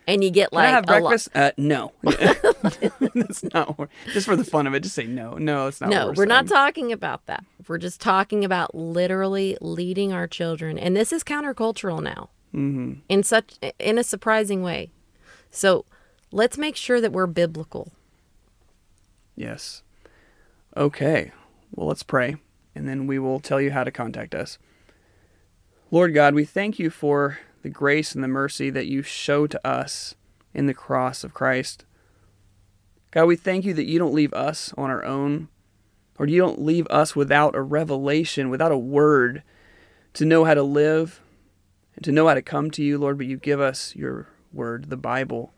And 0.09 0.25
you 0.25 0.31
get 0.31 0.51
Can 0.51 0.59
I 0.59 0.63
like 0.63 0.75
have 0.75 0.85
a 0.89 0.93
lot. 1.01 1.09
breakfast? 1.11 1.29
Uh, 1.35 1.51
no. 1.57 1.93
that's 2.03 3.45
not 3.53 3.89
just 4.13 4.27
for 4.27 4.35
the 4.35 4.43
fun 4.45 4.67
of 4.67 4.75
it. 4.75 4.83
Just 4.83 4.95
say 4.95 5.07
no. 5.07 5.35
No, 5.35 5.65
that's 5.67 5.81
not. 5.81 5.91
No, 5.91 6.07
what 6.09 6.17
we're 6.17 6.27
not 6.27 6.49
talking 6.49 6.93
about 6.93 7.27
that. 7.27 7.45
We're 7.69 7.79
just 7.79 8.01
talking 8.01 8.45
about 8.45 8.75
literally 8.75 9.57
leading 9.61 10.13
our 10.13 10.27
children, 10.27 10.79
and 10.79 10.97
this 10.97 11.13
is 11.13 11.23
countercultural 11.23 12.03
now, 12.03 12.31
mm-hmm. 12.55 12.95
in 13.09 13.23
such 13.23 13.59
in 13.79 13.99
a 13.99 14.05
surprising 14.05 14.63
way. 14.63 14.91
So 15.51 15.85
let's 16.33 16.59
make 16.59 16.77
sure 16.77 17.01
that 17.01 17.13
we're 17.13 17.27
biblical. 17.27 17.93
Yes. 19.35 19.83
Okay. 20.77 21.33
Well, 21.75 21.87
let's 21.87 22.03
pray, 22.03 22.37
and 22.75 22.89
then 22.89 23.07
we 23.07 23.19
will 23.19 23.41
tell 23.41 23.61
you 23.61 23.71
how 23.71 23.85
to 23.85 23.91
contact 23.91 24.35
us. 24.35 24.59
Lord 25.91 26.15
God, 26.15 26.35
we 26.35 26.45
thank 26.45 26.79
you 26.79 26.91
for 26.91 27.39
the 27.63 27.71
grace 27.71 28.15
and 28.15 28.25
the 28.25 28.29
mercy 28.29 28.71
that 28.71 28.87
you 28.87 29.03
show 29.03 29.47
to 29.47 29.67
us 29.67 30.15
in 30.55 30.67
the 30.67 30.75
cross 30.75 31.23
of 31.25 31.35
Christ. 31.35 31.85
God, 33.11 33.27
we 33.27 33.37
thank 33.37 33.65
you 33.65 33.75
that 33.75 33.87
you 33.87 33.99
don't 33.99 34.15
leave 34.15 34.33
us 34.33 34.73
on 34.77 34.91
our 34.91 35.05
own, 35.05 35.49
or 36.19 36.27
you 36.27 36.41
don't 36.41 36.63
leave 36.63 36.87
us 36.89 37.15
without 37.15 37.55
a 37.55 37.63
revelation, 37.63 38.51
without 38.51 38.73
a 38.73 38.79
word 38.79 39.43
to 40.15 40.25
know 40.25 40.45
how 40.45 40.55
to 40.55 40.63
live 40.63 41.21
and 41.97 42.05
to 42.05 42.13
know 42.13 42.29
how 42.29 42.35
to 42.35 42.43
come 42.43 42.71
to 42.73 42.83
you, 42.83 42.99
Lord, 42.99 43.19
but 43.19 43.27
you 43.27 43.37
give 43.37 43.61
us 43.61 43.97
your 43.97 44.29
word, 44.53 44.91
the 44.91 44.97
Bible, 44.97 45.53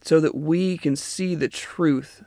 so 0.00 0.20
that 0.20 0.34
we 0.34 0.78
can 0.78 0.96
see 0.96 1.34
the 1.34 1.48
truth 1.48 2.22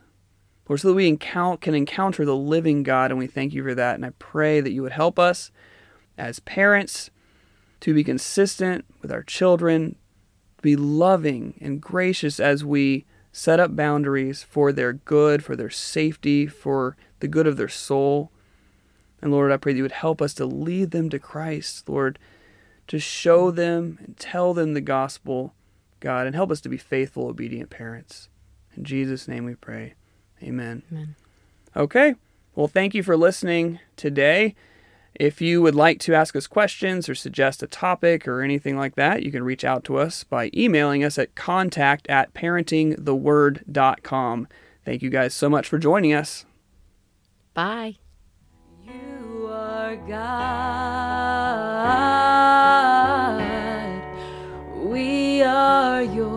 Lord, 0.67 0.81
so 0.81 0.89
that 0.89 0.95
we 0.95 1.17
can 1.17 1.75
encounter 1.75 2.25
the 2.25 2.35
living 2.35 2.83
God, 2.83 3.09
and 3.09 3.17
we 3.17 3.27
thank 3.27 3.53
you 3.53 3.63
for 3.63 3.73
that. 3.75 3.95
And 3.95 4.05
I 4.05 4.11
pray 4.19 4.59
that 4.59 4.71
you 4.71 4.81
would 4.81 4.91
help 4.91 5.17
us 5.17 5.51
as 6.17 6.39
parents 6.41 7.09
to 7.79 7.93
be 7.93 8.03
consistent 8.03 8.85
with 9.01 9.11
our 9.11 9.23
children, 9.23 9.95
be 10.61 10.75
loving 10.75 11.57
and 11.61 11.81
gracious 11.81 12.39
as 12.39 12.65
we 12.65 13.05
set 13.31 13.59
up 13.59 13.75
boundaries 13.75 14.43
for 14.43 14.73
their 14.73 14.93
good, 14.93 15.43
for 15.43 15.55
their 15.55 15.69
safety, 15.69 16.47
for 16.47 16.97
the 17.19 17.27
good 17.27 17.47
of 17.47 17.55
their 17.55 17.69
soul. 17.69 18.31
And 19.21 19.31
Lord, 19.31 19.51
I 19.51 19.57
pray 19.57 19.73
that 19.73 19.77
you 19.77 19.83
would 19.83 19.91
help 19.91 20.21
us 20.21 20.33
to 20.35 20.45
lead 20.45 20.91
them 20.91 21.09
to 21.11 21.19
Christ, 21.19 21.87
Lord, 21.87 22.19
to 22.87 22.99
show 22.99 23.51
them 23.51 23.99
and 24.03 24.17
tell 24.17 24.53
them 24.53 24.73
the 24.73 24.81
gospel, 24.81 25.53
God, 25.99 26.25
and 26.25 26.35
help 26.35 26.51
us 26.51 26.61
to 26.61 26.69
be 26.69 26.77
faithful, 26.77 27.27
obedient 27.27 27.69
parents. 27.69 28.29
In 28.75 28.83
Jesus' 28.83 29.27
name 29.27 29.45
we 29.45 29.55
pray. 29.55 29.93
Amen. 30.41 30.83
Amen. 30.91 31.15
Okay. 31.75 32.15
Well, 32.55 32.67
thank 32.67 32.95
you 32.95 33.03
for 33.03 33.17
listening 33.17 33.79
today. 33.95 34.55
If 35.19 35.41
you 35.41 35.63
would 35.63 35.75
like 35.75 35.99
to 36.01 36.13
ask 36.13 36.35
us 36.35 36.45
questions 36.45 37.09
or 37.09 37.15
suggest 37.15 37.63
a 37.63 37.67
topic 37.67 38.27
or 38.27 38.41
anything 38.41 38.77
like 38.77 38.93
that, 38.95 39.23
you 39.23 39.31
can 39.31 39.41
reach 39.43 39.65
out 39.65 39.83
to 39.85 39.97
us 39.97 40.23
by 40.23 40.51
emailing 40.55 41.03
us 41.03 41.17
at 41.17 41.33
contact 41.33 42.07
at 42.07 42.35
parentingtheword.com. 42.35 44.47
Thank 44.85 45.01
you 45.01 45.09
guys 45.09 45.33
so 45.33 45.49
much 45.49 45.67
for 45.67 45.79
joining 45.79 46.13
us. 46.13 46.45
Bye. 47.55 47.95
You 48.85 49.26
are 49.87 49.95
God. 49.95 50.17
We 54.83 55.43
are 55.43 56.03
yours. 56.03 56.36